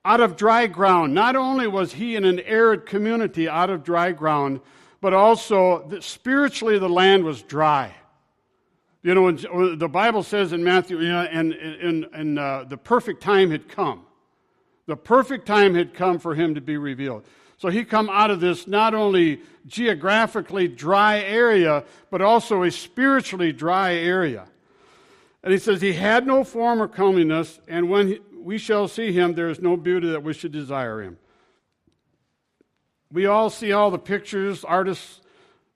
Out 0.06 0.22
of 0.22 0.38
dry 0.38 0.68
ground. 0.68 1.14
Not 1.14 1.36
only 1.36 1.68
was 1.68 1.92
he 1.92 2.16
in 2.16 2.24
an 2.24 2.40
arid 2.40 2.86
community 2.86 3.50
out 3.50 3.70
of 3.70 3.84
dry 3.84 4.14
ground, 4.14 4.62
but 5.02 5.14
also 5.14 6.00
spiritually 6.00 6.80
the 6.80 6.88
land 6.88 7.26
was 7.26 7.42
dry. 7.42 7.94
You 9.04 9.14
know, 9.14 9.76
the 9.76 9.90
Bible 9.90 10.24
says 10.24 10.54
in 10.54 10.64
Matthew, 10.64 11.00
you 11.02 11.10
know, 11.10 11.24
and, 11.24 11.52
and, 11.52 12.06
and 12.14 12.40
uh, 12.40 12.64
the 12.68 12.78
perfect 12.78 13.22
time 13.22 13.52
had 13.52 13.68
come. 13.68 14.06
The 14.86 14.96
perfect 14.96 15.46
time 15.46 15.76
had 15.76 15.94
come 15.94 16.20
for 16.20 16.36
him 16.36 16.56
to 16.56 16.62
be 16.62 16.78
revealed. 16.78 17.26
So 17.58 17.68
he 17.68 17.84
come 17.84 18.10
out 18.10 18.32
of 18.32 18.40
this 18.40 18.66
not 18.66 18.94
only 18.94 19.42
geographically 19.68 20.70
dry 20.70 21.20
area, 21.20 21.84
but 22.10 22.22
also 22.22 22.64
a 22.64 22.72
spiritually 22.72 23.52
dry 23.52 23.94
area. 23.94 24.46
And 25.44 25.52
he 25.52 25.60
says, 25.60 25.82
He 25.82 25.94
had 25.94 26.26
no 26.26 26.46
form 26.46 26.82
or 26.82 26.88
comeliness, 26.88 27.60
and 27.68 27.90
when 27.90 28.08
he, 28.08 28.20
we 28.38 28.58
shall 28.58 28.88
see 28.88 29.12
him, 29.12 29.34
there 29.34 29.50
is 29.50 29.62
no 29.62 29.76
beauty 29.76 30.10
that 30.12 30.24
we 30.24 30.34
should 30.34 30.52
desire 30.52 31.02
him. 31.02 31.18
We 33.12 33.26
all 33.26 33.50
see 33.50 33.74
all 33.74 33.92
the 33.92 34.00
pictures, 34.00 34.64
artists' 34.64 35.22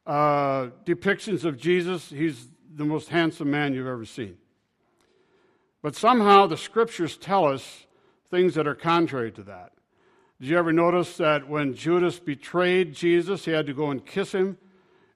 uh, 0.05 0.69
depictions 0.85 1.43
of 1.43 1.57
Jesus. 1.57 2.09
He's 2.09 2.47
the 2.77 2.85
most 2.85 3.09
handsome 3.09 3.49
man 3.49 3.73
you've 3.73 3.87
ever 3.87 4.05
seen. 4.05 4.37
But 5.81 5.95
somehow 5.95 6.45
the 6.45 6.57
scriptures 6.57 7.17
tell 7.17 7.45
us 7.45 7.87
things 8.29 8.53
that 8.53 8.67
are 8.67 8.75
contrary 8.75 9.31
to 9.31 9.43
that. 9.43 9.71
Did 10.39 10.49
you 10.49 10.57
ever 10.57 10.71
notice 10.71 11.17
that 11.17 11.49
when 11.49 11.73
Judas 11.73 12.19
betrayed 12.19 12.93
Jesus, 12.93 13.45
he 13.45 13.51
had 13.51 13.65
to 13.65 13.73
go 13.73 13.89
and 13.89 14.05
kiss 14.05 14.31
him 14.31 14.57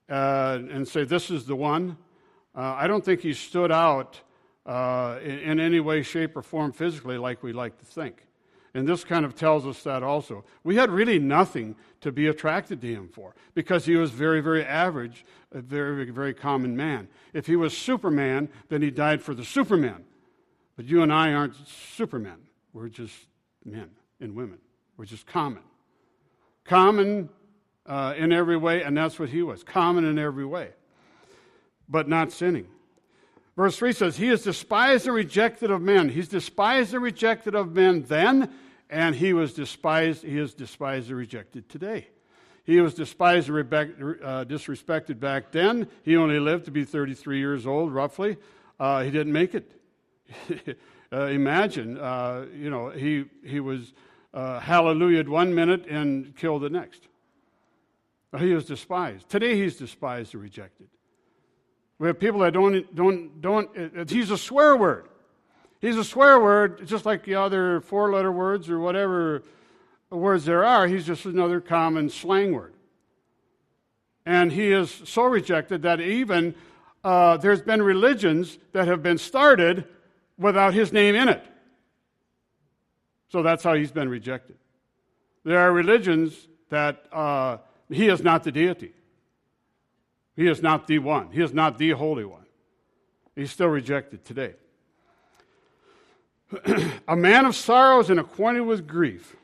uh, 0.09 0.57
and 0.71 0.87
say, 0.87 1.03
This 1.03 1.29
is 1.29 1.45
the 1.45 1.55
one? 1.55 1.97
Uh, 2.55 2.61
I 2.61 2.87
don't 2.87 3.05
think 3.05 3.21
he 3.21 3.33
stood 3.33 3.71
out 3.71 4.19
uh, 4.65 5.19
in, 5.23 5.39
in, 5.39 5.59
any 5.59 5.79
way, 5.79 6.01
shape, 6.01 6.35
or 6.35 6.41
form 6.41 6.71
physically 6.71 7.17
like 7.17 7.43
we 7.43 7.53
like 7.53 7.77
to 7.77 7.85
think. 7.85 8.25
And 8.73 8.87
this 8.87 9.03
kind 9.03 9.25
of 9.25 9.35
tells 9.35 9.65
us 9.65 9.83
that 9.83 10.01
also. 10.01 10.45
We 10.63 10.77
had 10.77 10.89
really 10.89 11.19
nothing 11.19 11.75
to 11.99 12.11
be 12.11 12.27
attracted 12.27 12.79
to 12.81 12.87
him 12.87 13.09
for 13.09 13.35
because 13.53 13.85
he 13.85 13.95
was 13.95 14.11
very, 14.11 14.39
very 14.39 14.63
average, 14.63 15.25
a 15.51 15.61
very, 15.61 16.09
very 16.09 16.33
common 16.33 16.75
man. 16.77 17.09
If 17.33 17.47
he 17.47 17.57
was 17.57 17.77
Superman, 17.77 18.49
then 18.69 18.81
he 18.81 18.89
died 18.89 19.21
for 19.21 19.33
the 19.33 19.43
Superman. 19.43 20.05
But 20.77 20.85
you 20.85 21.03
and 21.03 21.11
I 21.11 21.33
aren't 21.33 21.55
Supermen. 21.67 22.37
We're 22.71 22.87
just 22.87 23.15
men 23.65 23.89
and 24.21 24.35
women. 24.35 24.59
We're 24.95 25.05
just 25.05 25.27
common. 25.27 25.63
Common 26.63 27.29
uh, 27.85 28.13
in 28.15 28.31
every 28.31 28.57
way, 28.57 28.83
and 28.83 28.95
that's 28.95 29.19
what 29.19 29.29
he 29.29 29.41
was 29.41 29.63
common 29.63 30.05
in 30.05 30.17
every 30.17 30.45
way, 30.45 30.69
but 31.89 32.07
not 32.07 32.31
sinning. 32.31 32.67
Verse 33.55 33.77
3 33.77 33.93
says, 33.93 34.17
He 34.17 34.29
is 34.29 34.43
despised 34.43 35.07
and 35.07 35.15
rejected 35.15 35.71
of 35.71 35.81
men. 35.81 36.09
He's 36.09 36.27
despised 36.27 36.93
and 36.93 37.03
rejected 37.03 37.55
of 37.55 37.73
men 37.73 38.03
then, 38.03 38.53
and 38.89 39.15
he 39.15 39.33
was 39.33 39.53
despised, 39.53 40.23
he 40.23 40.37
is 40.37 40.53
despised 40.53 41.09
and 41.09 41.17
rejected 41.17 41.69
today. 41.69 42.07
He 42.63 42.79
was 42.79 42.93
despised 42.93 43.49
and 43.49 43.57
uh, 43.59 44.45
disrespected 44.45 45.19
back 45.19 45.51
then. 45.51 45.87
He 46.03 46.15
only 46.15 46.39
lived 46.39 46.65
to 46.65 46.71
be 46.71 46.85
33 46.85 47.39
years 47.39 47.65
old, 47.65 47.91
roughly. 47.91 48.37
Uh, 48.79 49.03
he 49.03 49.11
didn't 49.11 49.33
make 49.33 49.55
it. 49.55 49.71
uh, 51.11 51.25
imagine, 51.25 51.97
uh, 51.97 52.45
you 52.55 52.69
know, 52.69 52.89
he, 52.89 53.25
he 53.43 53.59
was 53.59 53.93
uh, 54.33 54.59
hallelujah 54.59 55.29
one 55.29 55.53
minute 55.53 55.85
and 55.87 56.35
killed 56.35 56.61
the 56.61 56.69
next. 56.69 57.07
He 58.37 58.53
was 58.53 58.65
despised. 58.65 59.27
Today 59.27 59.55
he's 59.55 59.75
despised 59.75 60.33
and 60.33 60.41
rejected. 60.41 60.87
We 62.01 62.07
have 62.07 62.17
people 62.17 62.39
that 62.39 62.53
don't, 62.53 62.95
don't, 62.95 63.41
don't, 63.41 63.77
it, 63.77 64.09
he's 64.09 64.31
a 64.31 64.37
swear 64.37 64.75
word. 64.75 65.07
He's 65.81 65.97
a 65.97 66.03
swear 66.03 66.39
word, 66.39 66.87
just 66.87 67.05
like 67.05 67.23
the 67.23 67.35
other 67.35 67.79
four 67.81 68.11
letter 68.11 68.31
words 68.31 68.71
or 68.71 68.79
whatever 68.79 69.43
words 70.09 70.45
there 70.45 70.65
are. 70.65 70.87
He's 70.87 71.05
just 71.05 71.25
another 71.25 71.61
common 71.61 72.09
slang 72.09 72.53
word. 72.53 72.73
And 74.25 74.51
he 74.51 74.71
is 74.71 74.89
so 75.05 75.25
rejected 75.25 75.83
that 75.83 76.01
even 76.01 76.55
uh, 77.03 77.37
there's 77.37 77.61
been 77.61 77.83
religions 77.83 78.57
that 78.71 78.87
have 78.87 79.03
been 79.03 79.19
started 79.19 79.85
without 80.39 80.73
his 80.73 80.91
name 80.91 81.13
in 81.13 81.29
it. 81.29 81.45
So 83.29 83.43
that's 83.43 83.63
how 83.63 83.75
he's 83.75 83.91
been 83.91 84.09
rejected. 84.09 84.55
There 85.43 85.59
are 85.59 85.71
religions 85.71 86.47
that 86.69 87.05
uh, 87.11 87.57
he 87.91 88.07
is 88.07 88.23
not 88.23 88.43
the 88.43 88.51
deity. 88.51 88.93
He 90.35 90.47
is 90.47 90.61
not 90.61 90.87
the 90.87 90.99
one. 90.99 91.31
He 91.31 91.41
is 91.41 91.53
not 91.53 91.77
the 91.77 91.91
Holy 91.91 92.25
One. 92.25 92.45
He's 93.35 93.51
still 93.51 93.67
rejected 93.67 94.25
today. 94.25 94.53
a 97.07 97.15
man 97.15 97.45
of 97.45 97.55
sorrows 97.55 98.09
and 98.09 98.19
acquainted 98.19 98.61
with 98.61 98.87
grief. 98.87 99.35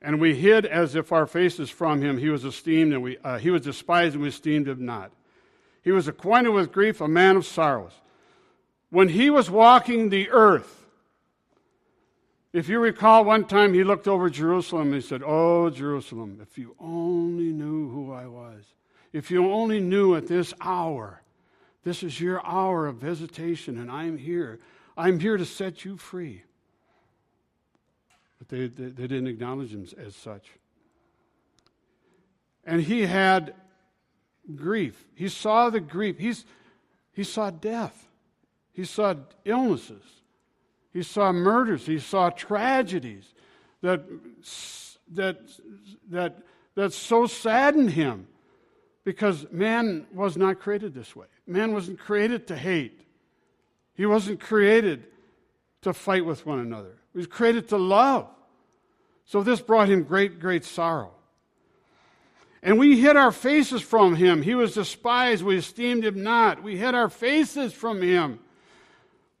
And 0.00 0.20
we 0.20 0.34
hid 0.34 0.64
as 0.64 0.94
if 0.94 1.12
our 1.12 1.26
faces 1.26 1.70
from 1.70 2.02
him. 2.02 2.18
He 2.18 2.28
was 2.28 2.44
esteemed 2.44 2.92
and 2.92 3.02
we, 3.02 3.18
uh, 3.18 3.38
he 3.38 3.50
was 3.50 3.62
despised 3.62 4.14
and 4.14 4.22
we 4.22 4.28
esteemed 4.28 4.68
him 4.68 4.84
not. 4.84 5.12
He 5.82 5.92
was 5.92 6.06
acquainted 6.08 6.50
with 6.50 6.72
grief, 6.72 7.00
a 7.00 7.08
man 7.08 7.36
of 7.36 7.46
sorrows. 7.46 7.92
When 8.90 9.08
he 9.08 9.30
was 9.30 9.50
walking 9.50 10.08
the 10.08 10.30
earth, 10.30 10.86
if 12.52 12.68
you 12.68 12.78
recall, 12.78 13.24
one 13.24 13.44
time 13.44 13.74
he 13.74 13.84
looked 13.84 14.08
over 14.08 14.30
Jerusalem 14.30 14.88
and 14.88 14.94
he 14.94 15.00
said, 15.00 15.22
Oh, 15.24 15.70
Jerusalem, 15.70 16.38
if 16.40 16.56
you 16.56 16.74
only 16.80 17.52
knew 17.52 17.90
who 17.90 18.12
I 18.12 18.26
was. 18.26 18.64
If 19.12 19.30
you 19.30 19.50
only 19.50 19.80
knew 19.80 20.14
at 20.14 20.26
this 20.26 20.52
hour, 20.60 21.22
this 21.84 22.02
is 22.02 22.20
your 22.20 22.44
hour 22.44 22.86
of 22.86 22.96
visitation, 22.96 23.78
and 23.78 23.90
I'm 23.90 24.18
here. 24.18 24.58
I'm 24.96 25.18
here 25.18 25.36
to 25.36 25.44
set 25.44 25.84
you 25.84 25.96
free. 25.96 26.42
But 28.38 28.48
they, 28.48 28.66
they, 28.66 28.90
they 28.90 29.06
didn't 29.06 29.28
acknowledge 29.28 29.72
him 29.72 29.86
as 30.04 30.14
such. 30.14 30.46
And 32.64 32.82
he 32.82 33.06
had 33.06 33.54
grief. 34.54 35.06
He 35.14 35.28
saw 35.28 35.70
the 35.70 35.80
grief. 35.80 36.18
He's, 36.18 36.44
he 37.12 37.24
saw 37.24 37.50
death. 37.50 38.08
He 38.72 38.84
saw 38.84 39.14
illnesses. 39.44 40.02
He 40.92 41.02
saw 41.02 41.32
murders. 41.32 41.86
He 41.86 41.98
saw 41.98 42.30
tragedies 42.30 43.32
that, 43.80 44.02
that, 45.14 45.38
that, 46.10 46.42
that 46.74 46.92
so 46.92 47.26
saddened 47.26 47.90
him 47.90 48.26
because 49.04 49.46
man 49.50 50.06
was 50.12 50.36
not 50.36 50.60
created 50.60 50.94
this 50.94 51.14
way. 51.16 51.26
Man 51.46 51.72
wasn't 51.72 51.98
created 51.98 52.46
to 52.48 52.56
hate, 52.56 53.00
he 53.94 54.06
wasn't 54.06 54.40
created 54.40 55.04
to 55.82 55.92
fight 55.92 56.24
with 56.24 56.44
one 56.44 56.58
another. 56.58 56.96
He 57.12 57.18
was 57.18 57.26
created 57.26 57.68
to 57.68 57.76
love. 57.76 58.28
So 59.24 59.42
this 59.42 59.60
brought 59.60 59.88
him 59.88 60.04
great, 60.04 60.40
great 60.40 60.64
sorrow. 60.64 61.12
And 62.62 62.78
we 62.78 63.00
hid 63.00 63.16
our 63.16 63.30
faces 63.30 63.82
from 63.82 64.16
him. 64.16 64.42
He 64.42 64.54
was 64.54 64.74
despised. 64.74 65.44
We 65.44 65.56
esteemed 65.56 66.04
him 66.04 66.22
not. 66.22 66.62
We 66.62 66.76
hid 66.76 66.94
our 66.94 67.08
faces 67.08 67.72
from 67.72 68.02
him. 68.02 68.40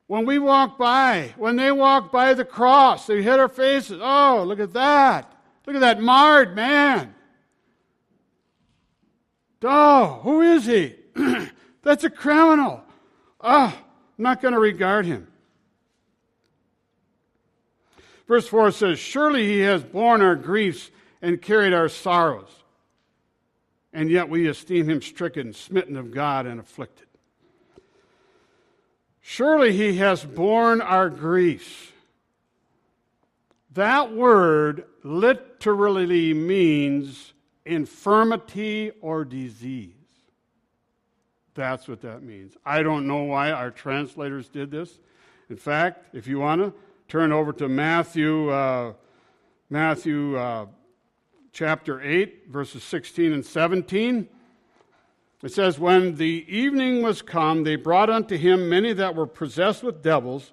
When 0.06 0.24
we 0.24 0.38
walk 0.38 0.78
by, 0.78 1.34
when 1.36 1.56
they 1.56 1.70
walk 1.70 2.10
by 2.12 2.34
the 2.34 2.44
cross, 2.44 3.06
they 3.06 3.22
hid 3.22 3.40
our 3.40 3.48
faces. 3.48 4.00
Oh, 4.02 4.44
look 4.46 4.60
at 4.60 4.72
that. 4.72 5.32
Look 5.66 5.76
at 5.76 5.80
that 5.80 6.00
marred 6.00 6.54
man. 6.54 7.14
Oh, 9.62 10.20
who 10.22 10.42
is 10.42 10.66
he? 10.66 10.94
That's 11.82 12.04
a 12.04 12.10
criminal. 12.10 12.82
Oh, 13.40 13.74
I'm 13.74 14.22
not 14.22 14.40
going 14.40 14.54
to 14.54 14.60
regard 14.60 15.06
him. 15.06 15.26
Verse 18.26 18.46
4 18.46 18.70
says, 18.72 18.98
Surely 18.98 19.46
he 19.46 19.60
has 19.60 19.82
borne 19.82 20.20
our 20.20 20.36
griefs 20.36 20.90
and 21.22 21.40
carried 21.40 21.72
our 21.72 21.88
sorrows, 21.88 22.50
and 23.92 24.10
yet 24.10 24.28
we 24.28 24.46
esteem 24.46 24.88
him 24.88 25.00
stricken, 25.00 25.52
smitten 25.54 25.96
of 25.96 26.12
God, 26.12 26.46
and 26.46 26.60
afflicted. 26.60 27.06
Surely 29.20 29.72
he 29.72 29.96
has 29.96 30.24
borne 30.24 30.80
our 30.80 31.10
griefs. 31.10 31.92
That 33.72 34.12
word 34.12 34.84
literally 35.02 36.34
means 36.34 37.32
infirmity 37.68 38.90
or 39.00 39.24
disease. 39.24 39.94
That's 41.54 41.86
what 41.86 42.00
that 42.02 42.22
means. 42.22 42.56
I 42.64 42.82
don't 42.82 43.06
know 43.06 43.24
why 43.24 43.50
our 43.50 43.70
translators 43.70 44.48
did 44.48 44.70
this. 44.70 44.98
In 45.50 45.56
fact, 45.56 46.14
if 46.14 46.26
you 46.26 46.38
want 46.38 46.62
to 46.62 46.72
turn 47.08 47.32
over 47.32 47.52
to 47.54 47.68
Matthew, 47.68 48.50
uh, 48.50 48.94
Matthew 49.68 50.36
uh, 50.36 50.66
chapter 51.52 52.00
8, 52.00 52.44
verses 52.48 52.82
16 52.84 53.32
and 53.32 53.44
17. 53.44 54.28
It 55.42 55.52
says, 55.52 55.78
When 55.78 56.16
the 56.16 56.46
evening 56.48 57.02
was 57.02 57.22
come, 57.22 57.64
they 57.64 57.76
brought 57.76 58.10
unto 58.10 58.36
him 58.36 58.68
many 58.68 58.92
that 58.92 59.14
were 59.14 59.26
possessed 59.26 59.82
with 59.82 60.02
devils, 60.02 60.52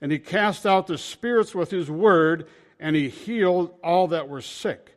and 0.00 0.10
he 0.10 0.18
cast 0.18 0.66
out 0.66 0.86
the 0.86 0.98
spirits 0.98 1.54
with 1.54 1.70
his 1.70 1.90
word, 1.90 2.46
and 2.78 2.96
he 2.96 3.08
healed 3.08 3.74
all 3.82 4.08
that 4.08 4.28
were 4.28 4.40
sick 4.40 4.93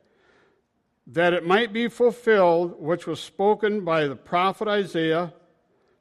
that 1.07 1.33
it 1.33 1.45
might 1.45 1.71
be 1.71 1.87
fulfilled 1.87 2.75
which 2.79 3.07
was 3.07 3.19
spoken 3.19 3.85
by 3.85 4.07
the 4.07 4.15
prophet 4.15 4.67
Isaiah, 4.67 5.33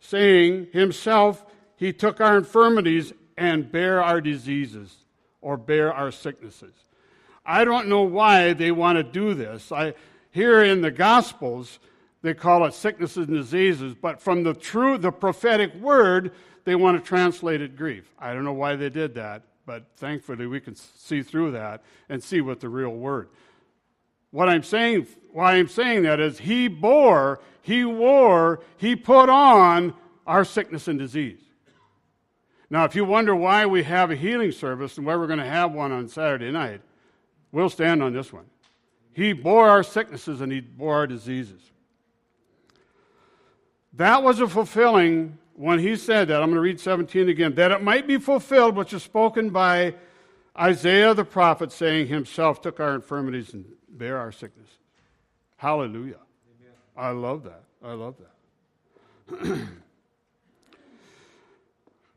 saying, 0.01 0.69
Himself 0.73 1.45
he 1.77 1.93
took 1.93 2.21
our 2.21 2.37
infirmities 2.37 3.13
and 3.37 3.71
bare 3.71 4.03
our 4.03 4.21
diseases 4.21 4.97
or 5.41 5.57
bear 5.57 5.93
our 5.93 6.11
sicknesses. 6.11 6.75
I 7.45 7.65
don't 7.65 7.89
know 7.89 8.03
why 8.03 8.53
they 8.53 8.73
want 8.73 8.97
to 8.97 9.05
do 9.05 9.35
this. 9.35 9.71
I, 9.71 9.95
Here 10.33 10.65
in 10.65 10.81
the 10.81 10.91
Gospels, 10.91 11.79
they 12.23 12.35
call 12.35 12.65
it 12.65 12.75
sicknesses 12.75 13.29
and 13.29 13.37
diseases, 13.37 13.95
but 13.95 14.21
from 14.21 14.43
the 14.43 14.55
true, 14.55 14.99
the 14.99 15.13
prophetic 15.13 15.73
word, 15.77 16.33
they 16.65 16.75
want 16.75 17.01
to 17.01 17.09
translate 17.09 17.61
it 17.61 17.77
grief. 17.77 18.13
I 18.19 18.35
don't 18.35 18.43
know 18.43 18.53
why 18.53 18.75
they 18.75 18.91
did 18.91 19.15
that, 19.15 19.43
but 19.67 19.85
thankfully 19.97 20.49
we 20.49 20.59
can 20.59 20.75
see 20.75 21.23
through 21.23 21.53
that 21.53 21.85
and 22.09 22.25
see 22.25 22.41
what 22.41 22.59
the 22.59 22.69
real 22.69 22.91
word. 22.91 23.29
What 24.37 24.51
I'm 24.51 24.65
saying, 24.65 25.07
why 25.33 25.55
I'm 25.55 25.67
saying 25.67 26.03
that 26.03 26.21
is 26.21 26.39
he 26.39 26.69
bore, 26.69 27.41
he 27.63 27.87
wore, 27.87 28.61
he 28.77 28.95
put 28.95 29.31
on 29.31 29.95
our 30.27 30.45
sickness 30.45 30.89
and 30.89 30.99
disease. 30.99 31.41
Now, 32.69 32.85
if 32.85 32.95
you 32.95 33.07
wonder 33.07 33.35
why 33.35 33.65
we 33.65 33.83
have 33.85 34.11
a 34.11 34.15
healing 34.15 34.53
service 34.53 34.99
and 34.99 35.07
why 35.07 35.17
we're 35.17 35.27
going 35.27 35.39
to 35.39 35.47
have 35.47 35.73
one 35.73 35.91
on 35.91 36.07
Saturday 36.07 36.51
night, 36.51 36.83
we'll 37.51 37.71
stand 37.71 38.03
on 38.03 38.13
this 38.13 38.31
one. 38.31 38.45
He 39.15 39.33
bore 39.33 39.71
our 39.71 39.83
sicknesses 39.83 40.43
and 40.43 40.53
he 40.53 40.61
bore 40.61 40.97
our 40.97 41.07
diseases. 41.07 41.63
That 43.95 44.23
was 44.23 44.39
a 44.41 44.49
fulfilling 44.49 45.39
when 45.55 45.79
he 45.79 45.97
said 45.97 46.29
that. 46.29 46.43
I'm 46.43 46.51
going 46.51 46.57
to 46.57 46.61
read 46.61 46.79
17 46.79 47.31
again. 47.31 47.55
That 47.55 47.73
it 47.73 47.83
might 47.83 48.07
be 48.07 48.19
fulfilled, 48.19 48.77
which 48.77 48.93
is 48.93 49.03
spoken 49.03 49.49
by 49.49 49.95
Isaiah 50.61 51.15
the 51.15 51.25
prophet, 51.25 51.73
saying, 51.73 52.09
Himself 52.09 52.61
took 52.61 52.81
our 52.81 52.95
infirmities 52.95 53.55
and 53.55 53.65
bare 53.99 54.19
our 54.19 54.33
sickness. 54.33 54.69
Hallelujah. 55.57 56.21
Amen. 56.61 56.75
I 56.97 57.11
love 57.11 57.45
that. 57.45 57.63
I 57.85 57.93
love 57.93 58.15
that. 58.19 59.39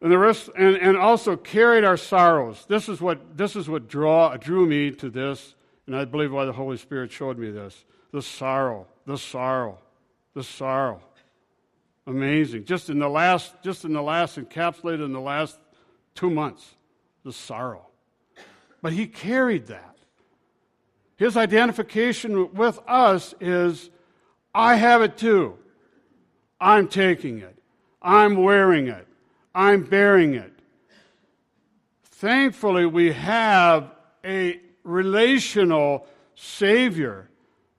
and 0.02 0.12
the 0.12 0.18
rest, 0.18 0.50
and, 0.58 0.76
and 0.76 0.98
also 0.98 1.36
carried 1.36 1.84
our 1.84 1.98
sorrows. 1.98 2.66
This 2.68 2.88
is 2.90 3.02
what 3.02 3.38
this 3.38 3.56
is 3.56 3.68
what 3.68 3.88
draw 3.88 4.36
drew 4.38 4.66
me 4.66 4.92
to 4.92 5.10
this, 5.10 5.56
and 5.88 5.96
I 5.96 6.06
believe 6.06 6.32
why 6.32 6.46
the 6.46 6.54
Holy 6.54 6.78
Spirit 6.78 7.12
showed 7.12 7.38
me 7.38 7.52
this. 7.52 7.86
The 8.12 8.22
sorrow, 8.22 8.88
the 9.06 9.18
sorrow, 9.18 9.80
the 10.34 10.44
sorrow. 10.44 11.02
Amazing. 12.08 12.66
Just 12.66 12.90
in 12.90 12.98
the 12.98 13.10
last, 13.10 13.54
just 13.62 13.86
in 13.86 13.94
the 13.94 14.02
last, 14.02 14.38
encapsulated 14.38 15.06
in 15.06 15.14
the 15.14 15.22
last 15.22 15.60
two 16.16 16.30
months, 16.30 16.76
the 17.24 17.34
sorrow. 17.34 17.86
But 18.82 18.94
he 18.94 19.06
carried 19.06 19.68
that. 19.68 19.96
His 21.20 21.36
identification 21.36 22.54
with 22.54 22.80
us 22.88 23.36
is 23.42 23.90
I 24.56 24.78
have 24.78 25.02
it 25.02 25.18
too. 25.18 25.58
I'm 26.62 26.88
taking 26.88 27.40
it. 27.40 27.58
I'm 28.02 28.38
wearing 28.42 28.88
it. 28.88 29.06
I'm 29.54 29.84
bearing 29.84 30.36
it. 30.36 30.54
Thankfully, 32.04 32.86
we 32.86 33.12
have 33.12 33.92
a 34.24 34.62
relational 34.86 36.08
Savior 36.36 37.30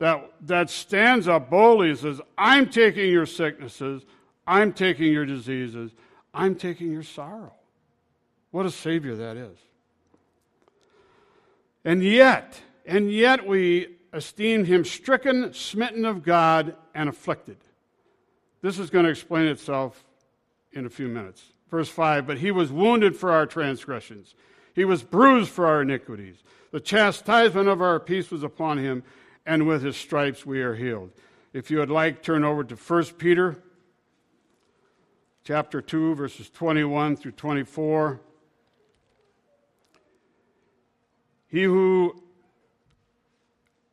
that, 0.01 0.31
that 0.43 0.69
stands 0.69 1.27
up 1.27 1.49
boldly 1.49 1.89
and 1.89 1.99
says, 1.99 2.21
I'm 2.37 2.69
taking 2.69 3.09
your 3.09 3.25
sicknesses. 3.25 4.03
I'm 4.47 4.75
taking 4.75 5.11
your 5.11 5.25
diseases. 5.25 5.93
I'm 6.35 6.57
taking 6.57 6.93
your 6.93 7.03
sorrow. 7.03 7.55
What 8.51 8.67
a 8.67 8.71
Savior 8.71 9.17
that 9.17 9.39
is. 9.39 9.57
And 11.87 12.05
yet, 12.05 12.61
and 12.87 13.11
yet 13.11 13.47
we 13.47 13.97
esteem 14.13 14.65
him 14.65 14.85
stricken, 14.85 15.53
smitten 15.53 16.05
of 16.05 16.23
God, 16.23 16.77
and 16.95 17.09
afflicted. 17.09 17.59
This 18.63 18.79
is 18.79 18.91
going 18.91 19.05
to 19.05 19.11
explain 19.11 19.47
itself 19.47 20.05
in 20.73 20.87
a 20.87 20.91
few 20.91 21.09
minutes. 21.09 21.43
Verse 21.71 21.89
5 21.89 22.27
But 22.27 22.39
he 22.39 22.51
was 22.51 22.73
wounded 22.73 23.17
for 23.17 23.33
our 23.33 23.47
transgressions, 23.47 24.35
he 24.75 24.85
was 24.85 25.03
bruised 25.03 25.51
for 25.51 25.67
our 25.67 25.83
iniquities. 25.83 26.37
The 26.73 26.81
chastisement 26.81 27.69
of 27.69 27.83
our 27.83 27.99
peace 27.99 28.31
was 28.31 28.45
upon 28.45 28.79
him, 28.79 29.03
and 29.45 29.67
with 29.67 29.83
his 29.83 29.97
stripes 29.97 30.47
we 30.47 30.63
are 30.63 30.75
healed. 30.75 31.11
If 31.53 31.69
you 31.69 31.79
would 31.79 31.91
like, 31.91 32.23
turn 32.23 32.45
over 32.45 32.63
to 32.63 32.77
1 32.77 33.05
Peter 33.19 33.61
chapter 35.43 35.83
2, 35.83 36.15
verses 36.15 36.49
21 36.51 37.17
through 37.17 37.33
24. 37.33 38.21
He 41.49 41.65
who, 41.65 42.23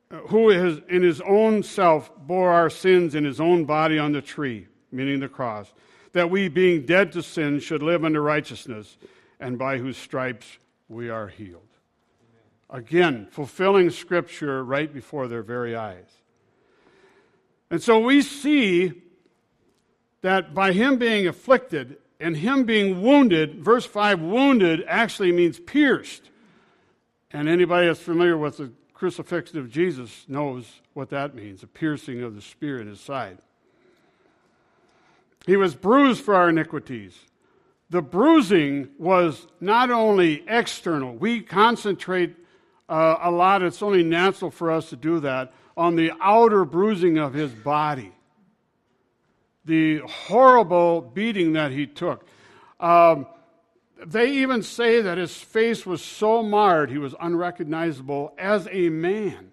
who 0.09 0.49
is 0.49 0.79
in 0.89 1.01
his 1.01 1.21
own 1.21 1.63
self 1.63 2.11
bore 2.17 2.51
our 2.51 2.69
sins 2.69 3.15
in 3.15 3.23
his 3.23 3.39
own 3.39 3.65
body 3.65 3.99
on 3.99 4.13
the 4.13 4.21
tree, 4.21 4.67
meaning 4.91 5.19
the 5.19 5.27
cross, 5.27 5.73
that 6.13 6.29
we, 6.29 6.47
being 6.47 6.85
dead 6.85 7.11
to 7.11 7.21
sin, 7.21 7.59
should 7.59 7.83
live 7.83 8.05
unto 8.05 8.19
righteousness, 8.19 8.97
and 9.39 9.57
by 9.57 9.77
whose 9.77 9.97
stripes 9.97 10.57
we 10.87 11.09
are 11.09 11.27
healed. 11.27 11.61
Again, 12.69 13.27
fulfilling 13.31 13.89
Scripture 13.89 14.63
right 14.63 14.93
before 14.93 15.27
their 15.27 15.43
very 15.43 15.75
eyes. 15.75 16.09
And 17.69 17.81
so 17.81 17.99
we 17.99 18.21
see 18.21 19.01
that 20.21 20.53
by 20.53 20.71
him 20.71 20.97
being 20.97 21.27
afflicted 21.27 21.97
and 22.19 22.35
him 22.35 22.63
being 22.63 23.01
wounded, 23.01 23.63
verse 23.63 23.85
5, 23.85 24.21
wounded 24.21 24.83
actually 24.87 25.31
means 25.31 25.59
pierced. 25.59 26.29
And 27.31 27.47
anybody 27.47 27.87
that's 27.87 27.99
familiar 27.99 28.37
with 28.37 28.57
the 28.57 28.71
crucifixion 28.97 29.59
of 29.59 29.69
Jesus 29.69 30.25
knows 30.27 30.81
what 30.93 31.09
that 31.11 31.35
means 31.35 31.61
a 31.61 31.67
piercing 31.67 32.23
of 32.23 32.35
the 32.35 32.41
spear 32.41 32.81
in 32.81 32.87
his 32.87 32.99
side. 32.99 33.37
He 35.45 35.55
was 35.55 35.75
bruised 35.75 36.23
for 36.23 36.35
our 36.35 36.49
iniquities. 36.49 37.17
The 37.89 38.01
bruising 38.01 38.89
was 38.97 39.47
not 39.61 39.91
only 39.91 40.43
external, 40.47 41.15
we 41.15 41.41
concentrate 41.41 42.35
uh, 42.89 43.17
a 43.21 43.31
lot, 43.31 43.61
it's 43.61 43.83
only 43.83 44.03
natural 44.03 44.51
for 44.51 44.71
us 44.71 44.89
to 44.89 44.95
do 44.95 45.19
that, 45.21 45.53
on 45.75 45.95
the 45.95 46.11
outer 46.19 46.65
bruising 46.65 47.17
of 47.17 47.33
his 47.33 47.51
body 47.51 48.11
the 49.67 49.97
horrible 49.99 51.01
beating 51.01 51.53
that 51.53 51.71
he 51.71 51.85
took. 51.85 52.25
Um, 52.79 53.27
they 54.05 54.31
even 54.31 54.61
say 54.63 55.01
that 55.01 55.17
his 55.17 55.35
face 55.35 55.85
was 55.85 56.01
so 56.01 56.43
marred 56.43 56.89
he 56.89 56.97
was 56.97 57.15
unrecognizable 57.19 58.33
as 58.37 58.67
a 58.71 58.89
man. 58.89 59.51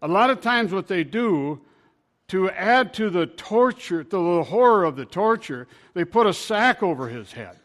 A 0.00 0.08
lot 0.08 0.30
of 0.30 0.40
times, 0.40 0.72
what 0.72 0.88
they 0.88 1.04
do 1.04 1.60
to 2.28 2.50
add 2.50 2.94
to 2.94 3.10
the 3.10 3.26
torture, 3.26 4.02
to 4.02 4.36
the 4.36 4.44
horror 4.44 4.84
of 4.84 4.96
the 4.96 5.04
torture, 5.04 5.68
they 5.94 6.04
put 6.04 6.26
a 6.26 6.32
sack 6.32 6.82
over 6.82 7.08
his 7.08 7.32
head. 7.32 7.58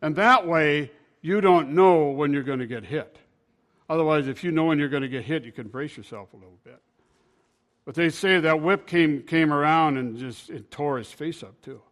And 0.00 0.16
that 0.16 0.46
way, 0.46 0.90
you 1.20 1.40
don't 1.40 1.70
know 1.70 2.10
when 2.10 2.32
you're 2.32 2.42
going 2.42 2.58
to 2.60 2.66
get 2.66 2.84
hit. 2.84 3.18
Otherwise, 3.88 4.28
if 4.28 4.42
you 4.42 4.50
know 4.50 4.64
when 4.64 4.78
you're 4.78 4.88
going 4.88 5.02
to 5.02 5.08
get 5.08 5.24
hit, 5.24 5.44
you 5.44 5.52
can 5.52 5.68
brace 5.68 5.96
yourself 5.96 6.32
a 6.32 6.36
little 6.36 6.58
bit. 6.64 6.80
But 7.84 7.94
they 7.94 8.10
say 8.10 8.40
that 8.40 8.62
whip 8.62 8.86
came, 8.86 9.22
came 9.22 9.52
around 9.52 9.98
and 9.98 10.16
just 10.16 10.50
it 10.50 10.70
tore 10.70 10.98
his 10.98 11.10
face 11.10 11.42
up 11.42 11.60
too. 11.62 11.82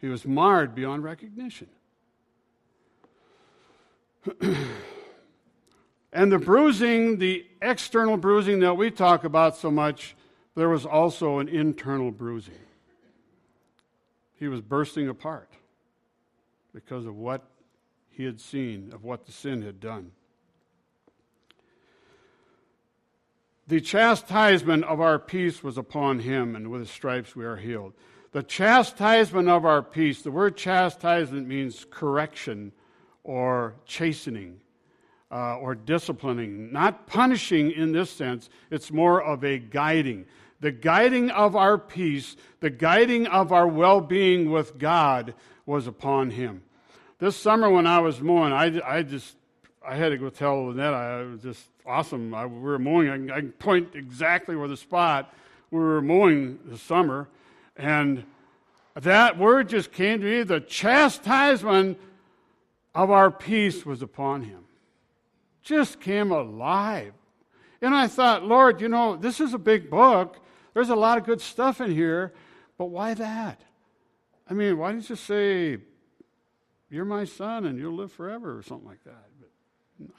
He 0.00 0.08
was 0.08 0.26
marred 0.26 0.74
beyond 0.74 1.02
recognition. 1.02 1.68
and 6.12 6.32
the 6.32 6.38
bruising, 6.38 7.18
the 7.18 7.46
external 7.60 8.16
bruising 8.16 8.60
that 8.60 8.76
we 8.76 8.90
talk 8.90 9.24
about 9.24 9.56
so 9.56 9.70
much, 9.70 10.16
there 10.54 10.68
was 10.68 10.86
also 10.86 11.38
an 11.38 11.48
internal 11.48 12.10
bruising. 12.10 12.54
He 14.38 14.48
was 14.48 14.60
bursting 14.60 15.08
apart 15.08 15.50
because 16.72 17.06
of 17.06 17.16
what 17.16 17.42
he 18.10 18.24
had 18.24 18.40
seen, 18.40 18.90
of 18.92 19.04
what 19.04 19.26
the 19.26 19.32
sin 19.32 19.62
had 19.62 19.80
done. 19.80 20.12
The 23.66 23.80
chastisement 23.80 24.84
of 24.84 25.00
our 25.00 25.18
peace 25.18 25.62
was 25.62 25.78
upon 25.78 26.20
him, 26.20 26.54
and 26.54 26.70
with 26.70 26.82
his 26.82 26.90
stripes 26.90 27.34
we 27.34 27.44
are 27.44 27.56
healed. 27.56 27.94
The 28.32 28.42
chastisement 28.42 29.48
of 29.48 29.64
our 29.64 29.82
peace, 29.82 30.22
the 30.22 30.30
word 30.30 30.56
chastisement 30.56 31.46
means 31.46 31.86
correction 31.90 32.72
or 33.24 33.74
chastening 33.86 34.60
uh, 35.32 35.56
or 35.56 35.74
disciplining, 35.74 36.72
not 36.72 37.06
punishing 37.06 37.72
in 37.72 37.90
this 37.92 38.10
sense. 38.10 38.48
It's 38.70 38.92
more 38.92 39.22
of 39.22 39.44
a 39.44 39.58
guiding. 39.58 40.26
The 40.60 40.70
guiding 40.70 41.30
of 41.30 41.56
our 41.56 41.76
peace, 41.76 42.36
the 42.60 42.70
guiding 42.70 43.26
of 43.26 43.52
our 43.52 43.66
well 43.66 44.00
being 44.00 44.50
with 44.50 44.78
God 44.78 45.34
was 45.66 45.86
upon 45.86 46.30
him. 46.30 46.62
This 47.18 47.36
summer 47.36 47.68
when 47.68 47.86
I 47.86 47.98
was 47.98 48.20
mowing, 48.20 48.52
I, 48.52 48.80
I 48.86 49.02
just 49.02 49.36
I 49.86 49.96
had 49.96 50.10
to 50.10 50.18
go 50.18 50.30
tell 50.30 50.66
Lynette, 50.66 50.94
I 50.94 51.22
was 51.22 51.42
just 51.42 51.68
awesome. 51.84 52.32
I, 52.32 52.46
we 52.46 52.60
were 52.60 52.78
mowing, 52.78 53.30
I 53.30 53.36
I 53.36 53.40
can 53.40 53.52
point 53.52 53.90
exactly 53.94 54.56
where 54.56 54.68
the 54.68 54.76
spot 54.76 55.34
we 55.70 55.80
were 55.80 56.00
mowing 56.00 56.60
this 56.64 56.80
summer. 56.80 57.28
And 57.76 58.24
that 58.94 59.36
word 59.36 59.68
just 59.68 59.90
came 59.90 60.20
to 60.20 60.24
me 60.24 60.42
the 60.44 60.60
chastisement 60.60 61.98
of 62.94 63.10
our 63.10 63.30
peace 63.30 63.84
was 63.84 64.02
upon 64.02 64.42
him. 64.42 64.64
Just 65.62 66.00
came 66.00 66.30
alive. 66.30 67.14
And 67.80 67.94
I 67.94 68.06
thought, 68.06 68.44
Lord, 68.44 68.80
you 68.80 68.88
know, 68.88 69.16
this 69.16 69.40
is 69.40 69.52
a 69.52 69.58
big 69.58 69.90
book. 69.90 70.38
There's 70.74 70.90
a 70.90 70.96
lot 70.96 71.18
of 71.18 71.24
good 71.24 71.40
stuff 71.40 71.80
in 71.80 71.90
here, 71.90 72.32
but 72.78 72.86
why 72.86 73.14
that? 73.14 73.60
I 74.48 74.54
mean, 74.54 74.78
why 74.78 74.92
didn't 74.92 75.08
you 75.08 75.16
say, 75.16 75.78
You're 76.90 77.04
my 77.04 77.24
son 77.24 77.66
and 77.66 77.78
you'll 77.78 77.94
live 77.94 78.12
forever 78.12 78.56
or 78.56 78.62
something 78.62 78.88
like 78.88 79.02
that? 79.04 79.26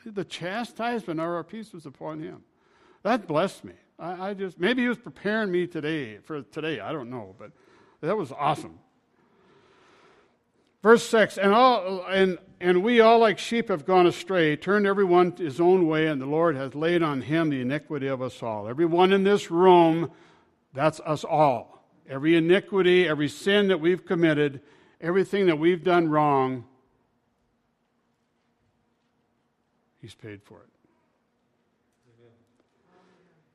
But 0.03 0.15
The 0.15 0.25
chastisement 0.25 1.19
of 1.19 1.25
our 1.25 1.43
peace 1.43 1.73
was 1.73 1.85
upon 1.85 2.19
him. 2.19 2.43
That 3.03 3.27
blessed 3.27 3.63
me. 3.65 3.73
I, 3.99 4.29
I 4.29 4.33
just, 4.33 4.59
maybe 4.59 4.81
he 4.81 4.87
was 4.87 4.97
preparing 4.97 5.51
me 5.51 5.67
today 5.67 6.17
for 6.17 6.41
today. 6.41 6.79
I 6.79 6.91
don't 6.91 7.09
know, 7.09 7.35
but 7.37 7.51
that 8.01 8.17
was 8.17 8.31
awesome. 8.31 8.79
Verse 10.85 11.01
6 11.09 11.39
and, 11.39 11.51
all, 11.51 12.05
and, 12.11 12.37
and 12.59 12.83
we 12.83 12.99
all, 12.99 13.17
like 13.17 13.39
sheep, 13.39 13.69
have 13.69 13.87
gone 13.87 14.05
astray, 14.05 14.55
turned 14.55 14.85
everyone 14.85 15.31
his 15.31 15.59
own 15.59 15.87
way, 15.87 16.05
and 16.05 16.21
the 16.21 16.27
Lord 16.27 16.55
has 16.55 16.75
laid 16.75 17.01
on 17.01 17.21
him 17.21 17.49
the 17.49 17.59
iniquity 17.59 18.05
of 18.05 18.21
us 18.21 18.43
all. 18.43 18.67
Everyone 18.67 19.11
in 19.11 19.23
this 19.23 19.49
room, 19.49 20.11
that's 20.73 20.99
us 20.99 21.23
all. 21.23 21.83
Every 22.07 22.35
iniquity, 22.35 23.07
every 23.07 23.29
sin 23.29 23.69
that 23.69 23.79
we've 23.79 24.05
committed, 24.05 24.61
everything 25.01 25.47
that 25.47 25.57
we've 25.57 25.83
done 25.83 26.07
wrong, 26.07 26.65
He's 29.99 30.13
paid 30.13 30.43
for 30.43 30.59
it. 30.59 30.69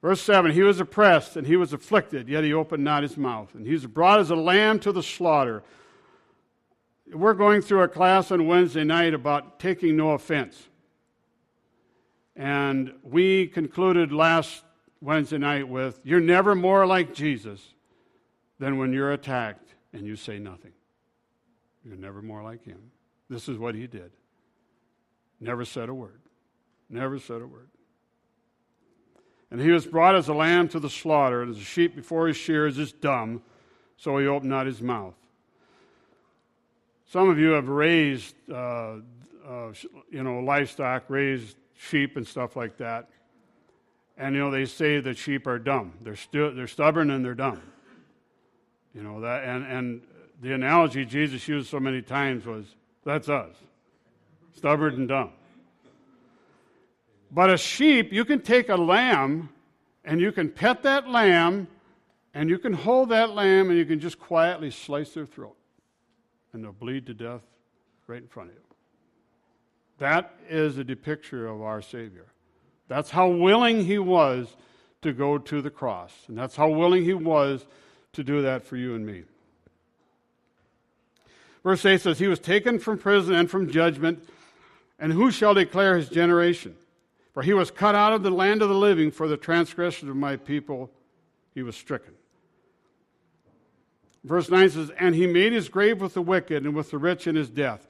Verse 0.03 0.21
7 0.21 0.51
He 0.51 0.63
was 0.63 0.81
oppressed 0.81 1.37
and 1.37 1.47
he 1.47 1.55
was 1.55 1.73
afflicted, 1.73 2.29
yet 2.29 2.43
he 2.43 2.53
opened 2.53 2.83
not 2.83 3.05
his 3.05 3.17
mouth. 3.17 3.55
And 3.55 3.65
he 3.65 3.75
was 3.75 3.87
brought 3.87 4.19
as 4.19 4.31
a 4.31 4.35
lamb 4.35 4.81
to 4.81 4.91
the 4.91 5.05
slaughter. 5.05 5.63
We're 7.13 7.35
going 7.35 7.61
through 7.61 7.83
a 7.83 7.89
class 7.89 8.31
on 8.31 8.47
Wednesday 8.47 8.85
night 8.85 9.15
about 9.15 9.59
taking 9.59 9.97
no 9.97 10.13
offense. 10.13 10.69
And 12.37 12.93
we 13.03 13.49
concluded 13.49 14.13
last 14.13 14.63
Wednesday 15.01 15.39
night 15.39 15.69
with 15.69 16.01
You're 16.05 16.21
never 16.21 16.55
more 16.55 16.87
like 16.87 17.13
Jesus 17.13 17.75
than 18.59 18.79
when 18.79 18.93
you're 18.93 19.13
attacked 19.13 19.75
and 19.93 20.07
you 20.07 20.15
say 20.15 20.39
nothing. 20.39 20.73
You're 21.85 21.97
never 21.97 22.23
more 22.23 22.43
like 22.43 22.65
him. 22.65 22.91
This 23.29 23.49
is 23.49 23.59
what 23.59 23.75
he 23.75 23.87
did. 23.87 24.13
Never 25.41 25.65
said 25.65 25.89
a 25.89 25.95
word. 25.95 26.21
Never 26.89 27.19
said 27.19 27.41
a 27.41 27.47
word. 27.47 27.69
And 29.51 29.61
he 29.61 29.71
was 29.71 29.87
brought 29.87 30.15
as 30.15 30.29
a 30.29 30.35
lamb 30.35 30.69
to 30.69 30.79
the 30.79 30.91
slaughter, 30.91 31.43
and 31.43 31.51
as 31.51 31.61
a 31.61 31.65
sheep 31.65 31.97
before 31.97 32.29
his 32.29 32.37
shears 32.37 32.79
is 32.79 32.93
dumb, 32.93 33.43
so 33.97 34.17
he 34.19 34.27
opened 34.27 34.51
not 34.51 34.67
his 34.67 34.81
mouth. 34.81 35.15
Some 37.11 37.29
of 37.29 37.41
you 37.41 37.51
have 37.51 37.69
raised, 37.69 38.37
uh, 38.49 38.99
uh, 39.45 39.73
you 40.13 40.23
know, 40.23 40.39
livestock, 40.39 41.07
raised 41.09 41.57
sheep 41.77 42.17
and 42.17 42.25
stuff 42.25 42.55
like 42.55 42.77
that. 42.77 43.09
And, 44.17 44.37
you 44.37 44.43
know, 44.43 44.51
they 44.53 44.65
say 44.65 45.01
that 45.01 45.19
sheep 45.19 45.49
are 45.49 45.59
dumb. 45.59 45.95
They're, 46.03 46.15
stu- 46.15 46.55
they're 46.55 46.69
stubborn 46.69 47.11
and 47.11 47.25
they're 47.25 47.35
dumb. 47.35 47.61
You 48.95 49.03
know, 49.03 49.23
that, 49.23 49.43
and, 49.43 49.67
and 49.67 50.03
the 50.41 50.55
analogy 50.55 51.05
Jesus 51.05 51.49
used 51.49 51.69
so 51.69 51.81
many 51.81 52.01
times 52.01 52.47
was 52.47 52.77
that's 53.05 53.29
us, 53.29 53.57
stubborn 54.57 54.95
and 54.95 55.09
dumb. 55.09 55.33
But 57.33 57.51
a 57.51 57.57
sheep, 57.57 58.13
you 58.13 58.25
can 58.25 58.41
take 58.41 58.69
a 58.69 58.77
lamb 58.77 59.49
and 60.05 60.21
you 60.21 60.31
can 60.31 60.49
pet 60.49 60.85
that 60.85 61.09
lamb 61.09 61.67
and 62.35 62.49
you 62.49 62.59
can 62.59 62.73
hold 62.73 63.09
that 63.09 63.31
lamb 63.31 63.69
and 63.69 63.77
you 63.77 63.85
can 63.85 63.99
just 63.99 64.21
quietly 64.21 64.71
slice 64.71 65.15
their 65.15 65.27
throat 65.27 65.57
and 66.53 66.65
they'll 66.65 66.73
bleed 66.73 67.07
to 67.07 67.15
death 67.15 67.43
right 68.07 68.23
in 68.23 68.29
front 68.29 68.51
of 68.51 68.57
you. 68.57 68.63
That 69.99 70.35
is 70.49 70.79
a 70.79 70.85
depiction 70.85 71.47
of 71.47 71.63
our 71.63 71.83
Savior. 71.83 72.27
That's 72.89 73.11
how 73.11 73.29
willing 73.29 73.85
he 73.85 73.99
was 73.99 74.57
to 75.03 75.13
go 75.13 75.39
to 75.39 75.63
the 75.63 75.71
cross. 75.71 76.13
And 76.29 76.37
that's 76.37 76.57
how 76.57 76.69
willing 76.69 77.05
he 77.05 77.15
was 77.15 77.67
to 78.15 78.25
do 78.25 78.43
that 78.43 78.65
for 78.65 78.77
you 78.77 78.95
and 78.95 79.07
me. 79.07 79.25
Verse 81.63 81.85
8 81.85 82.01
says, 82.01 82.19
He 82.19 82.27
was 82.27 82.39
taken 82.39 82.79
from 82.79 82.99
prison 82.99 83.35
and 83.35 83.51
from 83.51 83.71
judgment, 83.71 84.27
and 84.99 85.13
who 85.13 85.31
shall 85.31 85.55
declare 85.55 85.97
his 85.97 86.09
generation? 86.09 86.75
For 87.33 87.43
he 87.43 87.53
was 87.53 87.71
cut 87.71 87.95
out 87.95 88.13
of 88.13 88.23
the 88.23 88.31
land 88.31 88.63
of 88.63 88.69
the 88.69 88.75
living, 88.75 89.11
for 89.11 89.29
the 89.29 89.37
transgression 89.37 90.09
of 90.09 90.17
my 90.17 90.37
people 90.37 90.91
he 91.55 91.63
was 91.63 91.77
stricken. 91.77 92.15
Verse 94.25 94.51
9 94.51 94.71
says, 94.71 94.91
And 94.99 95.15
he 95.15 95.27
made 95.27 95.53
his 95.53 95.69
grave 95.69 96.01
with 96.01 96.15
the 96.15 96.23
wicked 96.23 96.65
and 96.65 96.75
with 96.75 96.91
the 96.91 96.99
rich 96.99 97.27
in 97.27 97.37
his 97.37 97.51
death. 97.51 97.87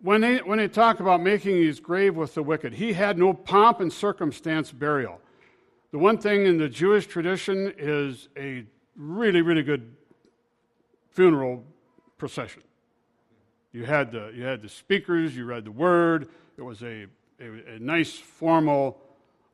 When 0.00 0.20
they, 0.20 0.38
when 0.38 0.58
they 0.58 0.68
talk 0.68 0.98
about 0.98 1.22
making 1.22 1.56
his 1.62 1.78
grave 1.78 2.16
with 2.16 2.34
the 2.34 2.42
wicked, 2.42 2.74
he 2.74 2.92
had 2.92 3.18
no 3.18 3.32
pomp 3.32 3.80
and 3.80 3.92
circumstance 3.92 4.72
burial. 4.72 5.20
The 5.92 5.98
one 5.98 6.18
thing 6.18 6.46
in 6.46 6.58
the 6.58 6.68
Jewish 6.68 7.06
tradition 7.06 7.72
is 7.78 8.28
a 8.36 8.64
really, 8.96 9.42
really 9.42 9.62
good 9.62 9.94
funeral 11.10 11.62
procession. 12.18 12.62
You 13.72 13.84
had 13.84 14.10
the, 14.10 14.32
you 14.34 14.42
had 14.42 14.62
the 14.62 14.68
speakers, 14.68 15.36
you 15.36 15.44
read 15.44 15.64
the 15.64 15.70
word, 15.70 16.28
it 16.56 16.62
was 16.62 16.82
a 16.82 17.06
a, 17.42 17.74
a 17.74 17.78
nice 17.78 18.12
formal 18.12 18.98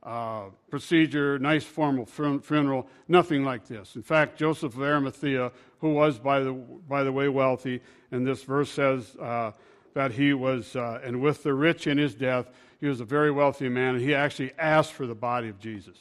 uh, 0.03 0.45
procedure, 0.71 1.39
nice 1.39 1.65
formal 1.65 2.07
funeral, 2.07 2.89
nothing 3.09 3.45
like 3.45 3.67
this. 3.67 3.97
In 3.97 4.03
fact, 4.03 4.39
Joseph 4.39 4.75
of 4.75 4.83
Arimathea, 4.83 5.53
who 5.81 5.93
was, 5.93 6.19
by 6.19 6.41
the, 6.41 6.53
by 6.53 7.03
the 7.03 7.13
way, 7.13 7.29
wealthy, 7.29 7.81
and 8.11 8.27
this 8.27 8.43
verse 8.43 8.71
says 8.71 9.17
uh, 9.17 9.53
that 9.95 10.13
he 10.13 10.33
was, 10.33 10.77
uh, 10.77 11.01
and 11.03 11.21
with 11.21 11.43
the 11.43 11.53
rich 11.53 11.87
in 11.87 11.99
his 11.99 12.15
death, 12.15 12.47
he 12.81 12.87
was 12.87 13.01
a 13.01 13.05
very 13.05 13.31
wealthy 13.31 13.69
man, 13.69 13.97
and 13.97 14.05
he 14.05 14.15
actually 14.15 14.53
asked 14.59 14.93
for 14.93 15.07
the 15.07 15.15
body 15.15 15.49
of 15.49 15.59
Jesus. 15.59 15.97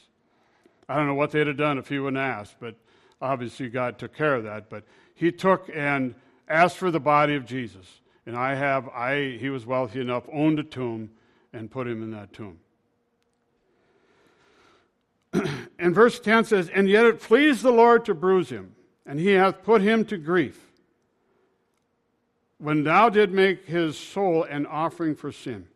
I 0.88 0.96
don't 0.96 1.06
know 1.06 1.14
what 1.14 1.32
they'd 1.32 1.46
have 1.46 1.56
done 1.56 1.76
if 1.76 1.88
he 1.88 1.98
wouldn't 1.98 2.22
ask, 2.22 2.54
but 2.60 2.76
obviously 3.20 3.68
God 3.68 3.98
took 3.98 4.14
care 4.14 4.36
of 4.36 4.44
that. 4.44 4.70
But 4.70 4.84
he 5.14 5.32
took 5.32 5.68
and 5.74 6.14
asked 6.48 6.76
for 6.76 6.90
the 6.90 7.00
body 7.00 7.34
of 7.34 7.44
Jesus. 7.44 8.00
And 8.24 8.36
I 8.36 8.54
have, 8.54 8.88
I, 8.88 9.36
he 9.40 9.50
was 9.50 9.66
wealthy 9.66 10.00
enough, 10.00 10.24
owned 10.32 10.58
a 10.58 10.62
tomb, 10.62 11.10
and 11.52 11.70
put 11.70 11.86
him 11.86 12.02
in 12.02 12.10
that 12.12 12.32
tomb. 12.32 12.58
And 15.78 15.94
verse 15.94 16.18
10 16.18 16.44
says, 16.44 16.68
And 16.68 16.88
yet 16.88 17.06
it 17.06 17.20
pleased 17.20 17.62
the 17.62 17.70
Lord 17.70 18.04
to 18.06 18.14
bruise 18.14 18.50
him, 18.50 18.74
and 19.06 19.20
he 19.20 19.32
hath 19.32 19.62
put 19.62 19.80
him 19.80 20.04
to 20.06 20.16
grief. 20.16 20.58
When 22.58 22.82
thou 22.82 23.08
did 23.08 23.32
make 23.32 23.66
his 23.66 23.96
soul 23.96 24.42
an 24.42 24.66
offering 24.66 25.14
for 25.14 25.30
sin. 25.30 25.68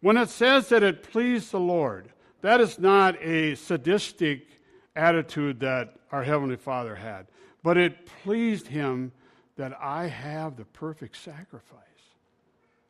When 0.00 0.16
it 0.16 0.28
says 0.28 0.68
that 0.68 0.82
it 0.82 1.02
pleased 1.02 1.50
the 1.50 1.60
Lord, 1.60 2.10
that 2.42 2.60
is 2.60 2.78
not 2.78 3.20
a 3.20 3.56
sadistic 3.56 4.46
attitude 4.94 5.60
that 5.60 5.94
our 6.12 6.22
Heavenly 6.22 6.56
Father 6.56 6.94
had, 6.94 7.26
but 7.62 7.76
it 7.76 8.06
pleased 8.22 8.68
him 8.68 9.12
that 9.56 9.76
I 9.80 10.06
have 10.06 10.56
the 10.56 10.64
perfect 10.64 11.16
sacrifice. 11.16 11.78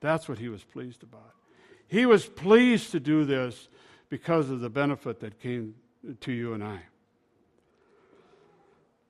That's 0.01 0.29
what 0.29 0.39
he 0.39 0.49
was 0.49 0.65
pleased 0.65 1.03
about. 1.03 1.35
He 1.89 2.07
was 2.07 2.27
pleased 2.27 2.93
to 2.93 3.01
do 3.01 3.25
this 3.25 3.69
because 4.09 4.51
of 4.51 4.61
the 4.61 4.71
benefit 4.71 5.21
that 5.21 5.41
came 5.41 5.75
to 6.21 6.33
you 6.33 6.55
and 6.55 6.65
I. 6.65 6.81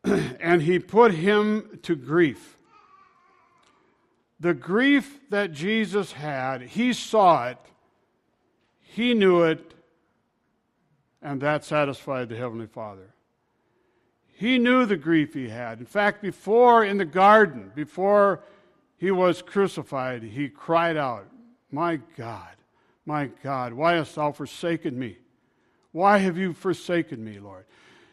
and 0.41 0.63
he 0.63 0.79
put 0.79 1.13
him 1.13 1.79
to 1.83 1.95
grief. 1.95 2.57
The 4.41 4.55
grief 4.55 5.21
that 5.31 5.53
Jesus 5.53 6.13
had, 6.13 6.63
he 6.63 6.93
saw 6.93 7.49
it, 7.49 7.59
he 8.81 9.15
knew 9.15 9.43
it, 9.43 9.75
and 11.23 11.41
that 11.41 11.65
satisfied 11.65 12.29
the 12.29 12.37
Heavenly 12.37 12.67
Father. 12.67 13.15
He 14.27 14.59
knew 14.59 14.85
the 14.85 14.97
grief 14.97 15.35
he 15.35 15.49
had. 15.49 15.79
In 15.79 15.87
fact, 15.87 16.21
before 16.21 16.85
in 16.85 16.99
the 16.99 17.05
garden, 17.05 17.71
before 17.77 18.43
he 18.97 19.13
was 19.13 19.41
crucified, 19.41 20.25
he 20.25 20.49
cried 20.49 20.97
out, 20.97 21.29
My 21.71 22.01
God, 22.17 22.57
my 23.07 23.27
God, 23.45 23.73
why 23.73 23.95
hast 23.95 24.17
thou 24.17 24.33
forsaken 24.33 24.99
me? 24.99 25.19
Why 25.93 26.19
have 26.19 26.37
you 26.37 26.53
forsaken 26.55 27.23
me, 27.23 27.39
Lord? 27.39 27.65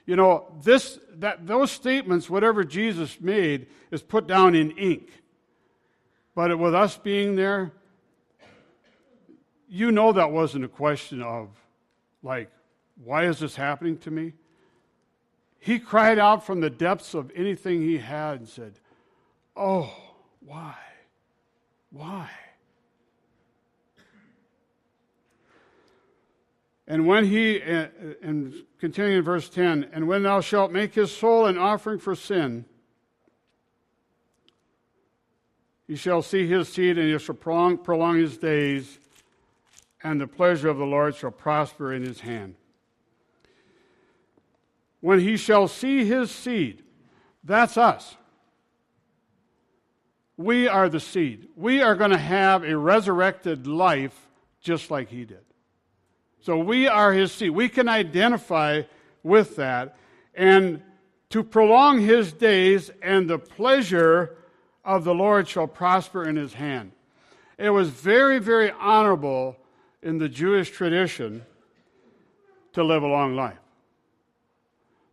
You 0.05 0.15
know, 0.15 0.51
this, 0.63 0.99
that, 1.17 1.47
those 1.47 1.71
statements, 1.71 2.29
whatever 2.29 2.63
Jesus 2.63 3.19
made, 3.21 3.67
is 3.91 4.01
put 4.01 4.27
down 4.27 4.55
in 4.55 4.71
ink. 4.71 5.09
But 6.35 6.57
with 6.57 6.75
us 6.75 6.97
being 6.97 7.35
there, 7.35 7.71
you 9.69 9.91
know 9.91 10.11
that 10.13 10.31
wasn't 10.31 10.65
a 10.65 10.69
question 10.69 11.21
of, 11.21 11.49
like, 12.23 12.49
why 13.03 13.25
is 13.25 13.39
this 13.39 13.55
happening 13.55 13.97
to 13.99 14.11
me? 14.11 14.33
He 15.59 15.79
cried 15.79 16.17
out 16.17 16.45
from 16.45 16.61
the 16.61 16.69
depths 16.69 17.13
of 17.13 17.31
anything 17.35 17.81
he 17.81 17.97
had 17.97 18.39
and 18.39 18.49
said, 18.49 18.79
Oh, 19.55 19.93
why? 20.39 20.75
Why? 21.91 22.29
And 26.89 27.06
when 27.06 27.25
he, 27.25 27.62
uh, 27.62 27.86
and 28.23 28.52
continuing 28.80 29.19
in 29.19 29.23
verse 29.23 29.47
10, 29.47 29.91
and 29.93 30.08
when 30.08 30.23
thou 30.23 30.41
shalt 30.41 30.71
make 30.71 30.95
his 30.95 31.15
soul 31.15 31.45
an 31.45 31.56
offering 31.56 31.99
for 31.99 32.15
sin, 32.15 32.65
he 35.88 35.95
shall 35.95 36.23
see 36.23 36.47
his 36.47 36.67
seed, 36.67 36.97
and 36.97 37.12
he 37.12 37.19
shall 37.19 37.36
prolong, 37.36 37.78
prolong 37.78 38.17
his 38.17 38.39
days, 38.39 38.97
and 40.04 40.19
the 40.19 40.25
pleasure 40.25 40.67
of 40.67 40.78
the 40.78 40.86
Lord 40.86 41.15
shall 41.15 41.30
prosper 41.30 41.93
in 41.93 42.02
his 42.02 42.21
hand. 42.21 42.56
When 44.99 45.19
he 45.19 45.38
shall 45.38 45.67
see 45.67 46.06
his 46.06 46.32
seed, 46.32 46.84
that's 47.43 47.78
us. 47.78 48.17
We 50.38 50.67
are 50.67 50.89
the 50.89 50.99
seed. 50.99 51.49
We 51.56 51.82
are 51.82 51.95
going 51.95 52.12
to 52.12 52.17
have 52.17 52.63
a 52.63 52.75
resurrected 52.75 53.67
life 53.67 54.28
just 54.60 54.89
like 54.89 55.10
he 55.10 55.25
did. 55.25 55.43
So 56.41 56.58
we 56.58 56.88
are 56.88 57.13
his 57.13 57.32
seed. 57.32 57.52
We 57.52 57.69
can 57.69 57.88
identify 57.88 58.84
with 59.23 59.56
that. 59.58 59.97
And 60.34 60.82
to 61.30 61.43
prolong 61.43 61.99
his 61.99 62.34
days, 62.34 62.89
and 63.02 63.30
the 63.30 63.38
pleasure 63.38 64.38
of 64.84 65.04
the 65.04 65.13
Lord 65.13 65.47
shall 65.47 65.67
prosper 65.67 66.28
in 66.28 66.36
his 66.36 66.54
hand. 66.54 66.91
It 67.58 67.69
was 67.69 67.89
very, 67.89 68.39
very 68.39 68.71
honorable 68.71 69.58
in 70.02 70.17
the 70.17 70.30
Jewish 70.30 70.71
tradition 70.71 71.45
to 72.73 72.84
live 72.84 73.04
a 73.04 73.08
long 73.08 73.36
life. 73.36 73.58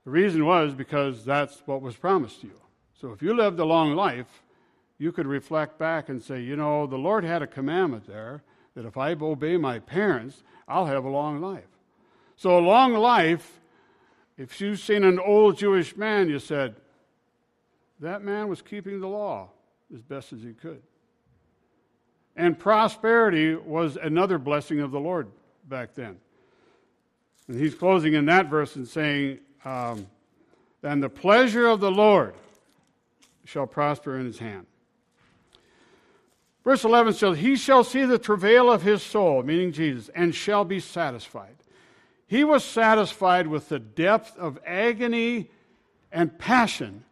The 0.04 0.12
reason 0.12 0.46
was 0.46 0.72
because 0.72 1.24
that's 1.24 1.62
what 1.66 1.82
was 1.82 1.96
promised 1.96 2.40
to 2.42 2.46
you. 2.46 2.60
So 3.00 3.12
if 3.12 3.20
you 3.20 3.34
lived 3.34 3.58
a 3.58 3.64
long 3.64 3.94
life, 3.94 4.42
you 4.98 5.12
could 5.12 5.26
reflect 5.26 5.78
back 5.78 6.08
and 6.08 6.22
say, 6.22 6.40
you 6.40 6.56
know, 6.56 6.86
the 6.86 6.96
Lord 6.96 7.24
had 7.24 7.42
a 7.42 7.46
commandment 7.46 8.06
there 8.06 8.42
that 8.76 8.84
if 8.84 8.96
I 8.96 9.12
obey 9.12 9.56
my 9.56 9.80
parents, 9.80 10.44
I'll 10.68 10.86
have 10.86 11.04
a 11.04 11.08
long 11.08 11.40
life. 11.40 11.64
So 12.36 12.58
a 12.58 12.60
long 12.60 12.92
life, 12.92 13.58
if 14.36 14.60
you've 14.60 14.78
seen 14.78 15.02
an 15.02 15.18
old 15.18 15.56
Jewish 15.56 15.96
man, 15.96 16.28
you 16.28 16.38
said, 16.38 16.76
that 18.00 18.22
man 18.22 18.48
was 18.48 18.60
keeping 18.60 19.00
the 19.00 19.08
law 19.08 19.48
as 19.92 20.02
best 20.02 20.34
as 20.34 20.42
he 20.42 20.52
could. 20.52 20.82
And 22.36 22.58
prosperity 22.58 23.54
was 23.54 23.96
another 23.96 24.38
blessing 24.38 24.80
of 24.80 24.90
the 24.90 25.00
Lord 25.00 25.28
back 25.66 25.94
then. 25.94 26.18
And 27.48 27.58
he's 27.58 27.74
closing 27.74 28.12
in 28.12 28.26
that 28.26 28.50
verse 28.50 28.76
and 28.76 28.86
saying, 28.86 29.38
um, 29.64 30.06
And 30.82 31.02
the 31.02 31.08
pleasure 31.08 31.66
of 31.66 31.80
the 31.80 31.90
Lord 31.90 32.34
shall 33.46 33.66
prosper 33.66 34.18
in 34.18 34.26
his 34.26 34.38
hand. 34.38 34.66
Verse 36.66 36.82
11 36.82 37.12
says, 37.12 37.38
He 37.38 37.54
shall 37.54 37.84
see 37.84 38.04
the 38.04 38.18
travail 38.18 38.72
of 38.72 38.82
his 38.82 39.00
soul, 39.00 39.44
meaning 39.44 39.70
Jesus, 39.70 40.10
and 40.16 40.34
shall 40.34 40.64
be 40.64 40.80
satisfied. 40.80 41.54
He 42.26 42.42
was 42.42 42.64
satisfied 42.64 43.46
with 43.46 43.68
the 43.68 43.78
depth 43.78 44.36
of 44.36 44.58
agony 44.66 45.48
and 46.10 46.36
passion 46.36 47.04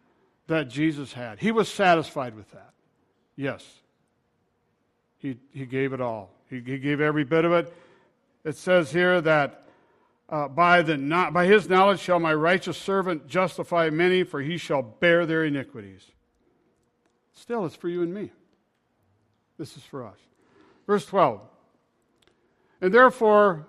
that 0.48 0.68
Jesus 0.68 1.12
had. 1.12 1.38
He 1.38 1.52
was 1.52 1.68
satisfied 1.68 2.34
with 2.34 2.50
that. 2.50 2.72
Yes. 3.36 3.64
He, 5.18 5.36
he 5.52 5.66
gave 5.66 5.92
it 5.92 6.00
all, 6.00 6.30
he, 6.50 6.56
he 6.56 6.78
gave 6.78 7.00
every 7.00 7.22
bit 7.22 7.44
of 7.44 7.52
it. 7.52 7.72
It 8.42 8.56
says 8.56 8.90
here 8.90 9.20
that 9.20 9.62
uh, 10.28 10.48
by, 10.48 10.82
the 10.82 10.96
not, 10.96 11.32
by 11.32 11.46
his 11.46 11.68
knowledge 11.68 12.00
shall 12.00 12.18
my 12.18 12.34
righteous 12.34 12.76
servant 12.76 13.28
justify 13.28 13.88
many, 13.88 14.24
for 14.24 14.40
he 14.40 14.56
shall 14.56 14.82
bear 14.82 15.26
their 15.26 15.44
iniquities. 15.44 16.10
Still, 17.34 17.64
it's 17.66 17.76
for 17.76 17.88
you 17.88 18.02
and 18.02 18.12
me. 18.12 18.32
This 19.58 19.76
is 19.76 19.82
for 19.82 20.04
us. 20.04 20.18
Verse 20.86 21.06
12. 21.06 21.40
And 22.80 22.92
therefore 22.92 23.66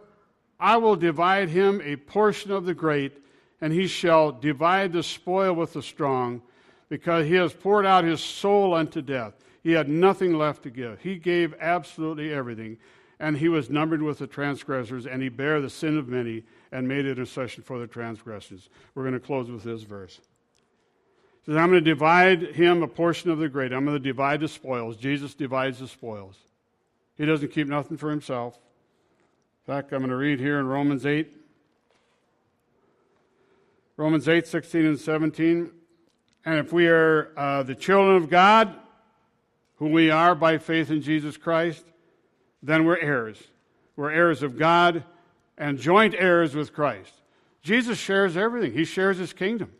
I 0.59 0.77
will 0.77 0.95
divide 0.95 1.49
him 1.49 1.81
a 1.83 1.95
portion 1.95 2.51
of 2.51 2.65
the 2.65 2.73
great, 2.73 3.23
and 3.61 3.71
he 3.71 3.87
shall 3.87 4.31
divide 4.31 4.93
the 4.93 5.03
spoil 5.03 5.53
with 5.53 5.73
the 5.73 5.81
strong, 5.81 6.41
because 6.89 7.25
he 7.25 7.33
has 7.35 7.53
poured 7.53 7.85
out 7.85 8.03
his 8.03 8.21
soul 8.21 8.73
unto 8.73 9.01
death. 9.01 9.33
He 9.63 9.71
had 9.71 9.89
nothing 9.89 10.37
left 10.37 10.63
to 10.63 10.69
give. 10.69 11.01
He 11.01 11.17
gave 11.17 11.55
absolutely 11.59 12.31
everything, 12.31 12.77
and 13.19 13.37
he 13.37 13.49
was 13.49 13.69
numbered 13.69 14.01
with 14.01 14.19
the 14.19 14.27
transgressors, 14.27 15.07
and 15.07 15.21
he 15.21 15.29
bare 15.29 15.61
the 15.61 15.69
sin 15.69 15.97
of 15.97 16.07
many 16.07 16.43
and 16.71 16.87
made 16.87 17.05
intercession 17.05 17.63
for 17.63 17.79
the 17.79 17.87
transgressors. 17.87 18.69
We're 18.93 19.03
going 19.03 19.13
to 19.13 19.19
close 19.19 19.49
with 19.49 19.63
this 19.63 19.81
verse. 19.81 20.19
Says, 21.45 21.57
I'm 21.57 21.69
going 21.69 21.83
to 21.83 21.89
divide 21.89 22.41
him 22.55 22.81
a 22.81 22.87
portion 22.87 23.29
of 23.29 23.37
the 23.37 23.47
great. 23.47 23.71
I'm 23.71 23.85
going 23.85 23.97
to 23.97 24.03
divide 24.03 24.39
the 24.39 24.47
spoils. 24.47 24.97
Jesus 24.97 25.35
divides 25.35 25.79
the 25.79 25.87
spoils. 25.87 26.37
He 27.17 27.25
doesn't 27.25 27.49
keep 27.49 27.67
nothing 27.67 27.97
for 27.97 28.09
himself. 28.09 28.55
In 29.67 29.73
fact, 29.73 29.93
I'm 29.93 29.99
going 29.99 30.09
to 30.09 30.15
read 30.15 30.39
here 30.39 30.59
in 30.59 30.65
Romans 30.65 31.05
8. 31.05 31.31
Romans 33.97 34.27
8, 34.27 34.47
16 34.47 34.85
and 34.85 34.99
17. 34.99 35.71
And 36.45 36.59
if 36.59 36.73
we 36.73 36.87
are 36.87 37.31
uh, 37.37 37.63
the 37.63 37.75
children 37.75 38.17
of 38.17 38.29
God, 38.29 38.75
who 39.77 39.89
we 39.89 40.09
are 40.09 40.35
by 40.35 40.57
faith 40.57 40.89
in 40.89 41.01
Jesus 41.01 41.37
Christ, 41.37 41.85
then 42.61 42.85
we're 42.85 42.99
heirs. 42.99 43.41
We're 43.95 44.11
heirs 44.11 44.41
of 44.41 44.57
God 44.57 45.03
and 45.57 45.77
joint 45.77 46.15
heirs 46.17 46.55
with 46.55 46.73
Christ. 46.73 47.13
Jesus 47.61 47.97
shares 47.97 48.35
everything, 48.35 48.73
He 48.73 48.85
shares 48.85 49.17
His 49.17 49.31
kingdom. 49.31 49.71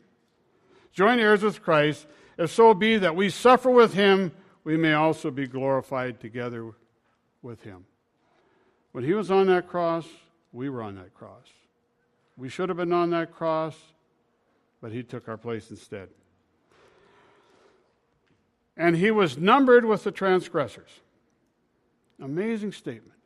Joint 0.96 1.20
heirs 1.20 1.44
with 1.44 1.62
Christ, 1.62 2.08
if 2.38 2.50
so 2.50 2.74
be 2.74 2.98
that 2.98 3.16
we 3.16 3.30
suffer 3.30 3.70
with 3.70 3.94
Him, 3.94 4.32
we 4.64 4.78
may 4.78 4.94
also 4.94 5.30
be 5.30 5.46
glorified 5.46 6.20
together 6.20 6.72
with 7.42 7.62
Him. 7.62 7.86
When 8.94 9.04
he 9.04 9.14
was 9.14 9.30
on 9.30 9.48
that 9.48 9.68
cross, 9.68 10.08
we 10.54 10.70
were 10.70 10.82
on 10.82 10.96
that 10.96 11.14
cross. 11.14 11.48
We 12.38 12.48
should 12.48 12.70
have 12.70 12.78
been 12.78 12.94
on 12.94 13.10
that 13.10 13.34
cross, 13.34 13.76
but 14.82 14.94
he 14.94 15.04
took 15.04 15.28
our 15.28 15.36
place 15.36 15.70
instead. 15.70 16.08
And 18.78 18.96
he 18.96 19.12
was 19.12 19.38
numbered 19.38 19.84
with 19.84 20.06
the 20.06 20.12
transgressors. 20.12 20.90
Amazing 22.22 22.72
statement. 22.72 23.20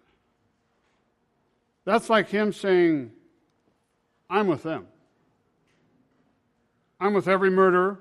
That's 1.86 2.10
like 2.10 2.30
him 2.30 2.52
saying, 2.52 3.12
I'm 4.28 4.48
with 4.48 4.64
them. 4.64 4.88
I'm 7.00 7.14
with 7.14 7.28
every 7.28 7.50
murderer. 7.50 8.00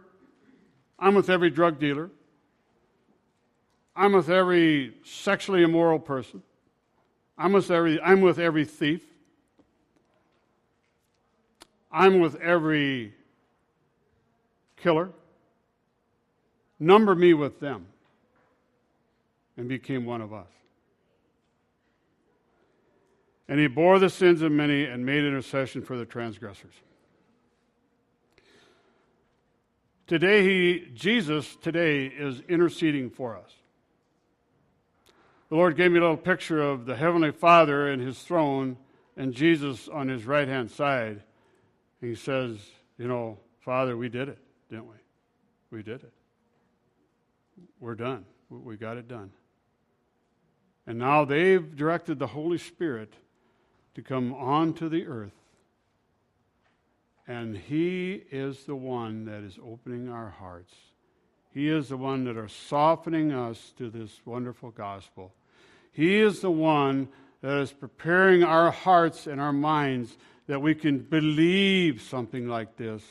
I'm 0.99 1.15
with 1.15 1.31
every 1.31 1.51
drug 1.51 1.79
dealer. 1.79 2.11
I'm 3.95 4.13
with 4.13 4.29
every 4.29 4.95
sexually 5.05 5.63
immoral 5.63 5.99
person. 5.99 6.43
I'm 7.37 7.53
with 7.53 7.71
every, 7.71 8.01
I'm 8.01 8.21
with 8.21 8.39
every 8.39 8.65
thief. 8.65 9.03
I'm 11.91 12.21
with 12.21 12.37
every 12.37 13.15
killer. 14.77 15.11
Number 16.79 17.15
me 17.15 17.35
with 17.35 17.61
them. 17.61 17.87
And 19.57 19.69
became 19.69 20.05
one 20.05 20.21
of 20.21 20.33
us. 20.33 20.47
And 23.49 23.59
he 23.59 23.67
bore 23.67 23.99
the 23.99 24.11
sins 24.11 24.43
of 24.43 24.53
many 24.53 24.85
and 24.85 25.05
made 25.05 25.25
intercession 25.25 25.83
for 25.83 25.97
the 25.97 26.05
transgressors. 26.05 26.75
Today, 30.09 30.43
he, 30.43 30.89
Jesus 30.95 31.57
today 31.57 32.07
is 32.07 32.41
interceding 32.49 33.11
for 33.11 33.37
us 33.37 33.53
the 35.49 35.57
Lord 35.57 35.77
gave 35.77 35.91
me 35.93 35.99
a 35.99 36.03
little 36.03 36.17
picture 36.17 36.61
of 36.61 36.85
the 36.85 36.95
Heavenly 36.95 37.33
Father 37.33 37.89
and 37.89 38.03
his 38.03 38.19
throne 38.19 38.77
and 39.17 39.33
Jesus 39.33 39.89
on 39.89 40.09
his 40.09 40.27
right 40.27 40.47
hand 40.47 40.71
side. 40.71 41.23
He 42.01 42.15
says, 42.15 42.59
You 42.99 43.09
know, 43.09 43.39
Father, 43.61 43.97
we 43.97 44.09
did 44.09 44.29
it, 44.29 44.39
didn't 44.69 44.89
we? 44.89 44.97
We 45.71 45.83
did 45.83 46.03
it. 46.03 46.13
We're 47.81 47.95
done. 47.95 48.27
We 48.51 48.77
got 48.77 48.99
it 48.99 49.09
done. 49.09 49.31
And 50.87 50.99
now 50.99 51.25
they've 51.25 51.77
directed 51.77 52.19
the 52.19 52.27
Holy 52.27 52.59
Spirit 52.59 53.15
to 53.95 54.03
come 54.03 54.35
onto 54.35 54.89
the 54.89 55.07
earth. 55.07 55.33
And 57.29 57.57
He 57.57 58.23
is 58.31 58.65
the 58.65 58.75
one 58.75 59.27
that 59.27 59.45
is 59.45 59.59
opening 59.65 60.09
our 60.09 60.31
hearts. 60.31 60.75
He 61.53 61.69
is 61.69 61.91
the 61.91 61.97
one 61.97 62.25
that 62.25 62.37
are 62.37 62.49
softening 62.49 63.33
us 63.33 63.73
to 63.77 63.91
this 63.91 64.21
wonderful 64.25 64.71
gospel. 64.71 65.35
He 65.93 66.19
is 66.21 66.41
the 66.41 66.51
one 66.51 67.09
that 67.43 67.59
is 67.59 67.73
preparing 67.73 68.43
our 68.43 68.71
hearts 68.71 69.27
and 69.27 69.41
our 69.41 69.53
minds 69.53 70.17
that 70.47 70.63
we 70.63 70.75
can 70.75 70.99
believe 70.99 72.03
something 72.03 72.49
like 72.49 72.77
this. 72.77 73.03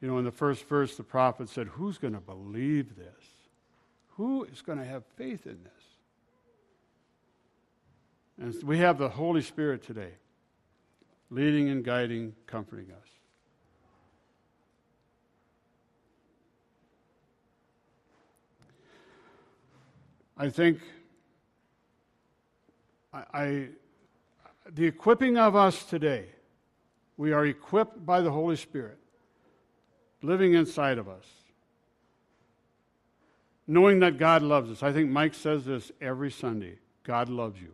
You 0.00 0.08
know, 0.08 0.18
in 0.18 0.24
the 0.24 0.30
first 0.30 0.68
verse, 0.68 0.96
the 0.96 1.02
prophet 1.02 1.48
said, 1.48 1.68
Who's 1.68 1.98
going 1.98 2.14
to 2.14 2.20
believe 2.20 2.96
this? 2.96 3.24
Who 4.16 4.44
is 4.44 4.60
going 4.60 4.78
to 4.78 4.84
have 4.84 5.04
faith 5.16 5.46
in 5.46 5.58
this? 5.62 5.72
And 8.40 8.62
we 8.64 8.78
have 8.78 8.98
the 8.98 9.08
Holy 9.08 9.42
Spirit 9.42 9.84
today, 9.84 10.10
leading 11.32 11.70
and 11.70 11.82
guiding, 11.82 12.34
comforting 12.46 12.90
us. 12.90 13.08
I 20.36 20.50
think 20.50 20.80
I, 23.14 23.22
I, 23.32 23.68
the 24.74 24.84
equipping 24.84 25.38
of 25.38 25.56
us 25.56 25.84
today, 25.84 26.26
we 27.16 27.32
are 27.32 27.46
equipped 27.46 28.04
by 28.04 28.20
the 28.20 28.30
Holy 28.30 28.56
Spirit 28.56 28.98
living 30.20 30.52
inside 30.54 30.98
of 30.98 31.08
us, 31.08 31.24
knowing 33.66 34.00
that 34.00 34.18
God 34.18 34.42
loves 34.42 34.70
us. 34.70 34.82
I 34.82 34.92
think 34.92 35.10
Mike 35.10 35.34
says 35.34 35.64
this 35.64 35.90
every 36.00 36.30
Sunday 36.30 36.78
God 37.04 37.30
loves 37.30 37.60
you. 37.60 37.72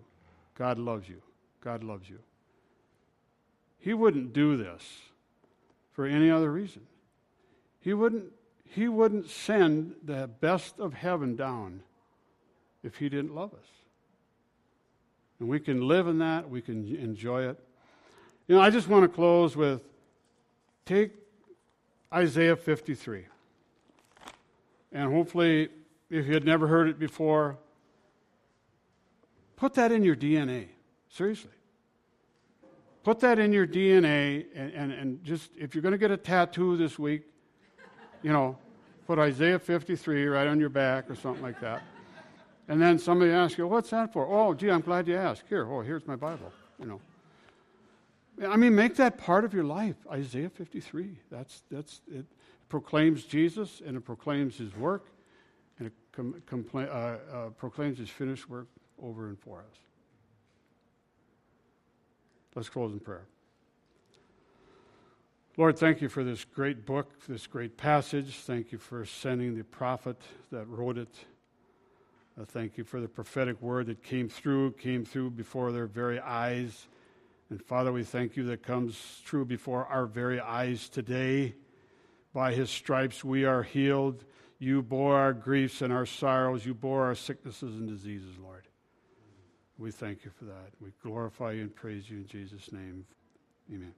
God 0.54 0.78
loves 0.78 1.08
you. 1.08 1.20
God 1.60 1.82
loves 1.82 2.08
you. 2.08 2.18
He 3.78 3.94
wouldn't 3.94 4.32
do 4.32 4.56
this 4.56 4.82
for 5.92 6.06
any 6.06 6.30
other 6.30 6.50
reason. 6.50 6.82
He 7.80 7.94
wouldn't, 7.94 8.24
he 8.64 8.88
wouldn't 8.88 9.28
send 9.30 9.94
the 10.04 10.28
best 10.40 10.78
of 10.78 10.94
heaven 10.94 11.36
down 11.36 11.82
if 12.82 12.96
he 12.96 13.08
didn't 13.08 13.34
love 13.34 13.52
us. 13.54 13.66
And 15.40 15.48
we 15.48 15.60
can 15.60 15.86
live 15.86 16.08
in 16.08 16.18
that, 16.18 16.50
we 16.50 16.60
can 16.60 16.96
enjoy 16.96 17.48
it. 17.48 17.58
You 18.48 18.56
know, 18.56 18.60
I 18.60 18.70
just 18.70 18.88
want 18.88 19.04
to 19.04 19.08
close 19.08 19.56
with 19.56 19.82
take 20.84 21.12
Isaiah 22.12 22.56
53. 22.56 23.26
And 24.92 25.12
hopefully, 25.12 25.68
if 26.10 26.26
you 26.26 26.32
had 26.32 26.44
never 26.44 26.66
heard 26.66 26.88
it 26.88 26.98
before, 26.98 27.58
put 29.56 29.74
that 29.74 29.92
in 29.92 30.02
your 30.02 30.16
DNA. 30.16 30.68
Seriously. 31.10 31.50
Put 33.08 33.20
that 33.20 33.38
in 33.38 33.54
your 33.54 33.66
DNA 33.66 34.44
and, 34.54 34.70
and, 34.74 34.92
and 34.92 35.24
just, 35.24 35.50
if 35.56 35.74
you're 35.74 35.80
going 35.80 35.92
to 35.92 35.98
get 35.98 36.10
a 36.10 36.16
tattoo 36.18 36.76
this 36.76 36.98
week, 36.98 37.22
you 38.20 38.30
know, 38.30 38.58
put 39.06 39.18
Isaiah 39.18 39.58
53 39.58 40.26
right 40.26 40.46
on 40.46 40.60
your 40.60 40.68
back 40.68 41.08
or 41.08 41.14
something 41.14 41.42
like 41.42 41.58
that. 41.62 41.82
And 42.68 42.78
then 42.78 42.98
somebody 42.98 43.30
asks 43.30 43.56
you, 43.56 43.66
what's 43.66 43.88
that 43.88 44.12
for? 44.12 44.26
Oh, 44.26 44.52
gee, 44.52 44.70
I'm 44.70 44.82
glad 44.82 45.08
you 45.08 45.16
asked. 45.16 45.44
Here, 45.48 45.66
oh, 45.66 45.80
here's 45.80 46.06
my 46.06 46.16
Bible, 46.16 46.52
you 46.78 46.84
know. 46.84 47.00
I 48.46 48.58
mean, 48.58 48.74
make 48.74 48.96
that 48.96 49.16
part 49.16 49.46
of 49.46 49.54
your 49.54 49.64
life. 49.64 49.96
Isaiah 50.12 50.50
53. 50.50 51.18
That's, 51.30 51.62
that's, 51.70 52.02
it 52.12 52.26
proclaims 52.68 53.24
Jesus 53.24 53.80
and 53.86 53.96
it 53.96 54.04
proclaims 54.04 54.58
his 54.58 54.76
work 54.76 55.06
and 55.78 55.86
it 55.86 55.94
com- 56.12 56.42
compla- 56.46 56.90
uh, 56.90 57.34
uh, 57.34 57.48
proclaims 57.56 57.96
his 57.96 58.10
finished 58.10 58.50
work 58.50 58.68
over 59.02 59.28
and 59.28 59.40
for 59.40 59.60
us. 59.60 59.87
Let's 62.58 62.68
close 62.68 62.92
in 62.92 62.98
prayer. 62.98 63.24
Lord, 65.56 65.78
thank 65.78 66.00
you 66.00 66.08
for 66.08 66.24
this 66.24 66.44
great 66.44 66.84
book, 66.84 67.08
this 67.28 67.46
great 67.46 67.76
passage. 67.76 68.34
Thank 68.34 68.72
you 68.72 68.78
for 68.78 69.04
sending 69.04 69.56
the 69.56 69.62
prophet 69.62 70.20
that 70.50 70.66
wrote 70.66 70.98
it. 70.98 71.14
Thank 72.46 72.76
you 72.76 72.82
for 72.82 73.00
the 73.00 73.06
prophetic 73.06 73.62
word 73.62 73.86
that 73.86 74.02
came 74.02 74.28
through, 74.28 74.72
came 74.72 75.04
through 75.04 75.30
before 75.30 75.70
their 75.70 75.86
very 75.86 76.18
eyes. 76.18 76.88
And 77.48 77.62
Father, 77.62 77.92
we 77.92 78.02
thank 78.02 78.36
you 78.36 78.42
that 78.46 78.64
comes 78.64 79.22
true 79.24 79.44
before 79.44 79.86
our 79.86 80.06
very 80.06 80.40
eyes 80.40 80.88
today. 80.88 81.54
By 82.34 82.54
his 82.54 82.70
stripes 82.70 83.22
we 83.22 83.44
are 83.44 83.62
healed. 83.62 84.24
You 84.58 84.82
bore 84.82 85.14
our 85.14 85.32
griefs 85.32 85.80
and 85.80 85.92
our 85.92 86.06
sorrows. 86.06 86.66
You 86.66 86.74
bore 86.74 87.04
our 87.04 87.14
sicknesses 87.14 87.76
and 87.76 87.86
diseases, 87.86 88.36
Lord. 88.36 88.67
We 89.78 89.92
thank 89.92 90.24
you 90.24 90.30
for 90.36 90.44
that. 90.46 90.72
We 90.80 90.90
glorify 91.02 91.52
you 91.52 91.62
and 91.62 91.74
praise 91.74 92.10
you 92.10 92.18
in 92.18 92.26
Jesus' 92.26 92.72
name. 92.72 93.06
Amen. 93.72 93.94